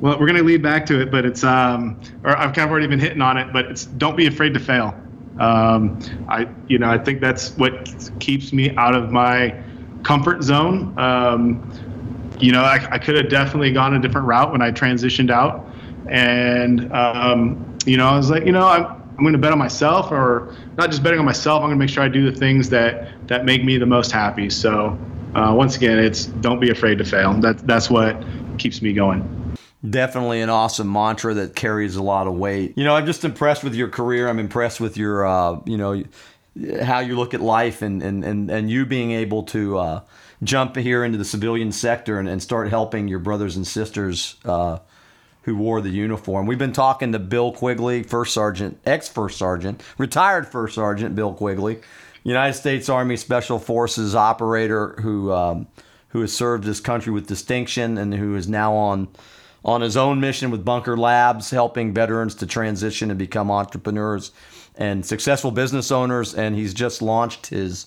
Well, 0.00 0.18
we're 0.18 0.26
going 0.26 0.38
to 0.38 0.44
lead 0.44 0.62
back 0.62 0.86
to 0.86 1.00
it, 1.00 1.10
but 1.10 1.24
it's 1.24 1.42
um, 1.44 2.00
or 2.24 2.36
I've 2.36 2.54
kind 2.54 2.66
of 2.66 2.70
already 2.70 2.86
been 2.86 3.00
hitting 3.00 3.20
on 3.20 3.36
it, 3.36 3.52
but 3.52 3.66
it's 3.66 3.84
don't 3.84 4.16
be 4.16 4.26
afraid 4.26 4.54
to 4.54 4.60
fail. 4.60 4.94
Um, 5.38 6.00
I, 6.28 6.48
you 6.66 6.78
know, 6.78 6.90
I 6.90 6.98
think 6.98 7.20
that's 7.20 7.50
what 7.56 8.10
keeps 8.18 8.52
me 8.52 8.74
out 8.76 8.94
of 8.94 9.10
my 9.10 9.60
comfort 10.02 10.42
zone. 10.42 10.96
Um, 10.98 11.72
you 12.40 12.52
know, 12.52 12.62
I, 12.62 12.86
I 12.90 12.98
could 12.98 13.16
have 13.16 13.28
definitely 13.28 13.72
gone 13.72 13.94
a 13.94 13.98
different 13.98 14.26
route 14.26 14.52
when 14.52 14.62
I 14.62 14.70
transitioned 14.70 15.30
out, 15.30 15.66
and 16.08 16.92
um, 16.92 17.76
you 17.86 17.96
know, 17.96 18.06
I 18.06 18.16
was 18.16 18.30
like, 18.30 18.44
you 18.44 18.52
know, 18.52 18.66
I'm 18.66 18.98
I'm 19.18 19.24
going 19.24 19.32
to 19.32 19.38
bet 19.38 19.50
on 19.50 19.58
myself, 19.58 20.12
or 20.12 20.54
not 20.76 20.90
just 20.90 21.02
betting 21.02 21.18
on 21.18 21.24
myself. 21.24 21.60
I'm 21.62 21.70
going 21.70 21.78
to 21.78 21.84
make 21.84 21.90
sure 21.90 22.04
I 22.04 22.08
do 22.08 22.30
the 22.30 22.38
things 22.38 22.70
that 22.70 23.26
that 23.26 23.44
make 23.44 23.64
me 23.64 23.76
the 23.76 23.86
most 23.86 24.12
happy. 24.12 24.48
So, 24.48 24.96
uh, 25.34 25.52
once 25.56 25.76
again, 25.76 25.98
it's 25.98 26.26
don't 26.26 26.60
be 26.60 26.70
afraid 26.70 26.98
to 26.98 27.04
fail. 27.04 27.34
That 27.34 27.66
that's 27.66 27.90
what 27.90 28.24
keeps 28.58 28.80
me 28.80 28.92
going. 28.92 29.56
Definitely 29.88 30.40
an 30.40 30.50
awesome 30.50 30.92
mantra 30.92 31.34
that 31.34 31.56
carries 31.56 31.96
a 31.96 32.02
lot 32.02 32.28
of 32.28 32.34
weight. 32.34 32.78
You 32.78 32.84
know, 32.84 32.94
I'm 32.94 33.06
just 33.06 33.24
impressed 33.24 33.64
with 33.64 33.74
your 33.74 33.88
career. 33.88 34.28
I'm 34.28 34.38
impressed 34.38 34.80
with 34.80 34.96
your, 34.96 35.26
uh, 35.26 35.60
you 35.66 35.76
know, 35.76 36.02
how 36.82 37.00
you 37.00 37.16
look 37.16 37.34
at 37.34 37.40
life 37.40 37.82
and, 37.82 38.02
and, 38.02 38.24
and, 38.24 38.50
and 38.50 38.70
you 38.70 38.86
being 38.86 39.12
able 39.12 39.44
to 39.44 39.78
uh, 39.78 40.00
jump 40.42 40.74
here 40.74 41.04
into 41.04 41.16
the 41.16 41.24
civilian 41.24 41.70
sector 41.70 42.18
and, 42.18 42.28
and 42.28 42.42
start 42.42 42.70
helping 42.70 43.06
your 43.06 43.20
brothers 43.20 43.56
and 43.56 43.66
sisters 43.66 44.36
uh, 44.44 44.78
who 45.48 45.56
wore 45.56 45.80
the 45.80 45.88
uniform. 45.88 46.44
We've 46.44 46.58
been 46.58 46.74
talking 46.74 47.12
to 47.12 47.18
Bill 47.18 47.52
Quigley, 47.52 48.02
First 48.02 48.34
Sergeant, 48.34 48.78
ex 48.84 49.08
First 49.08 49.38
Sergeant, 49.38 49.82
retired 49.96 50.46
First 50.46 50.74
Sergeant 50.74 51.14
Bill 51.14 51.32
Quigley, 51.32 51.80
United 52.22 52.52
States 52.52 52.90
Army 52.90 53.16
Special 53.16 53.58
Forces 53.58 54.14
operator 54.14 54.94
who 55.00 55.32
um, 55.32 55.66
who 56.08 56.20
has 56.20 56.34
served 56.34 56.64
this 56.64 56.80
country 56.80 57.10
with 57.10 57.26
distinction 57.26 57.96
and 57.96 58.12
who 58.12 58.36
is 58.36 58.46
now 58.46 58.74
on 58.74 59.08
on 59.64 59.80
his 59.80 59.96
own 59.96 60.20
mission 60.20 60.50
with 60.50 60.66
Bunker 60.66 60.98
Labs, 60.98 61.48
helping 61.48 61.94
veterans 61.94 62.34
to 62.36 62.46
transition 62.46 63.08
and 63.08 63.18
become 63.18 63.50
entrepreneurs 63.50 64.32
and 64.76 65.04
successful 65.06 65.50
business 65.50 65.90
owners. 65.90 66.34
And 66.34 66.56
he's 66.56 66.74
just 66.74 67.00
launched 67.00 67.46
his 67.46 67.86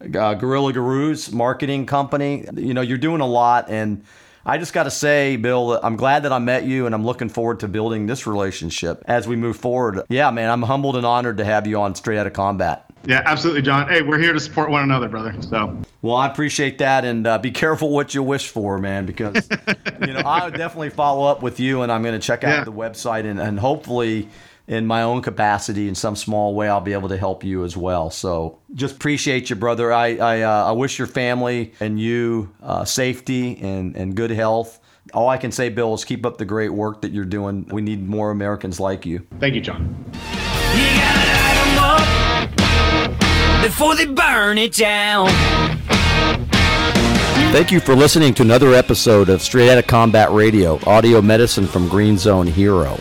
uh, 0.00 0.32
Gorilla 0.32 0.72
Gurus 0.72 1.30
marketing 1.32 1.84
company. 1.84 2.46
You 2.54 2.72
know, 2.72 2.80
you're 2.80 2.96
doing 2.96 3.20
a 3.20 3.26
lot. 3.26 3.68
And 3.68 4.04
I 4.46 4.58
just 4.58 4.74
got 4.74 4.82
to 4.82 4.90
say, 4.90 5.36
Bill, 5.36 5.80
I'm 5.82 5.96
glad 5.96 6.24
that 6.24 6.32
I 6.32 6.38
met 6.38 6.64
you 6.64 6.84
and 6.84 6.94
I'm 6.94 7.04
looking 7.04 7.30
forward 7.30 7.60
to 7.60 7.68
building 7.68 8.06
this 8.06 8.26
relationship 8.26 9.02
as 9.06 9.26
we 9.26 9.36
move 9.36 9.56
forward. 9.56 10.02
Yeah, 10.10 10.30
man, 10.30 10.50
I'm 10.50 10.60
humbled 10.60 10.96
and 10.96 11.06
honored 11.06 11.38
to 11.38 11.44
have 11.46 11.66
you 11.66 11.80
on 11.80 11.94
Straight 11.94 12.18
Out 12.18 12.26
of 12.26 12.34
Combat. 12.34 12.84
Yeah, 13.06 13.22
absolutely, 13.24 13.62
John. 13.62 13.88
Hey, 13.88 14.02
we're 14.02 14.18
here 14.18 14.34
to 14.34 14.40
support 14.40 14.70
one 14.70 14.82
another, 14.82 15.08
brother. 15.08 15.34
So. 15.40 15.78
Well, 16.02 16.16
I 16.16 16.26
appreciate 16.26 16.78
that, 16.78 17.04
and 17.04 17.26
uh, 17.26 17.38
be 17.38 17.50
careful 17.50 17.90
what 17.90 18.14
you 18.14 18.22
wish 18.22 18.48
for, 18.48 18.78
man, 18.78 19.04
because 19.04 19.48
you 20.00 20.12
know 20.14 20.20
I 20.20 20.44
would 20.44 20.54
definitely 20.54 20.90
follow 20.90 21.26
up 21.26 21.42
with 21.42 21.60
you, 21.60 21.82
and 21.82 21.92
I'm 21.92 22.02
going 22.02 22.18
to 22.18 22.26
check 22.26 22.44
out 22.44 22.58
yeah. 22.58 22.64
the 22.64 22.72
website, 22.72 23.26
and, 23.26 23.38
and 23.38 23.58
hopefully, 23.58 24.30
in 24.66 24.86
my 24.86 25.02
own 25.02 25.22
capacity, 25.22 25.88
in 25.88 25.94
some 25.94 26.16
small 26.16 26.54
way, 26.54 26.68
I'll 26.68 26.80
be 26.80 26.94
able 26.94 27.08
to 27.10 27.16
help 27.16 27.44
you 27.44 27.64
as 27.64 27.76
well. 27.76 28.10
So, 28.10 28.58
just 28.74 28.96
appreciate 28.96 29.50
you, 29.50 29.56
brother. 29.56 29.92
I 29.92 30.16
I, 30.16 30.40
uh, 30.42 30.64
I 30.66 30.72
wish 30.72 30.98
your 30.98 31.08
family 31.08 31.72
and 31.80 32.00
you 32.00 32.54
uh, 32.62 32.84
safety 32.84 33.58
and 33.60 33.96
and 33.96 34.14
good 34.14 34.30
health. 34.30 34.80
All 35.12 35.28
I 35.28 35.36
can 35.36 35.52
say, 35.52 35.68
Bill, 35.68 35.92
is 35.94 36.04
keep 36.04 36.24
up 36.24 36.38
the 36.38 36.46
great 36.46 36.70
work 36.70 37.02
that 37.02 37.12
you're 37.12 37.26
doing. 37.26 37.68
We 37.70 37.82
need 37.82 38.08
more 38.08 38.30
Americans 38.30 38.80
like 38.80 39.04
you. 39.04 39.26
Thank 39.38 39.54
you, 39.54 39.60
John. 39.60 40.04
You 40.74 41.04
before 43.64 43.94
they 43.96 44.04
burn 44.04 44.58
it 44.58 44.74
down. 44.74 45.28
Thank 47.50 47.70
you 47.70 47.80
for 47.80 47.94
listening 47.94 48.34
to 48.34 48.42
another 48.42 48.74
episode 48.74 49.28
of 49.30 49.40
Straight 49.40 49.70
Outta 49.70 49.82
Combat 49.82 50.30
Radio, 50.32 50.78
audio 50.86 51.22
medicine 51.22 51.66
from 51.66 51.88
Green 51.88 52.18
Zone 52.18 52.46
Hero. 52.46 53.00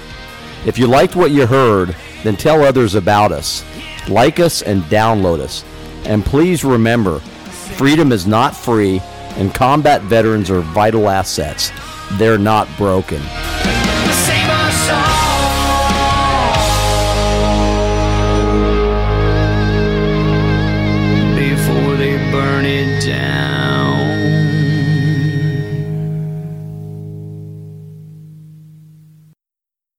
If 0.65 0.77
you 0.77 0.87
liked 0.87 1.15
what 1.15 1.31
you 1.31 1.45
heard, 1.45 1.95
then 2.23 2.35
tell 2.35 2.63
others 2.63 2.95
about 2.95 3.31
us. 3.31 3.65
Like 4.07 4.39
us 4.39 4.61
and 4.61 4.81
download 4.83 5.39
us. 5.39 5.63
And 6.05 6.25
please 6.25 6.63
remember, 6.63 7.19
freedom 7.19 8.11
is 8.11 8.25
not 8.25 8.55
free, 8.55 9.01
and 9.35 9.53
combat 9.53 10.01
veterans 10.03 10.49
are 10.49 10.61
vital 10.61 11.09
assets. 11.09 11.71
They're 12.13 12.37
not 12.37 12.67
broken. 12.77 13.21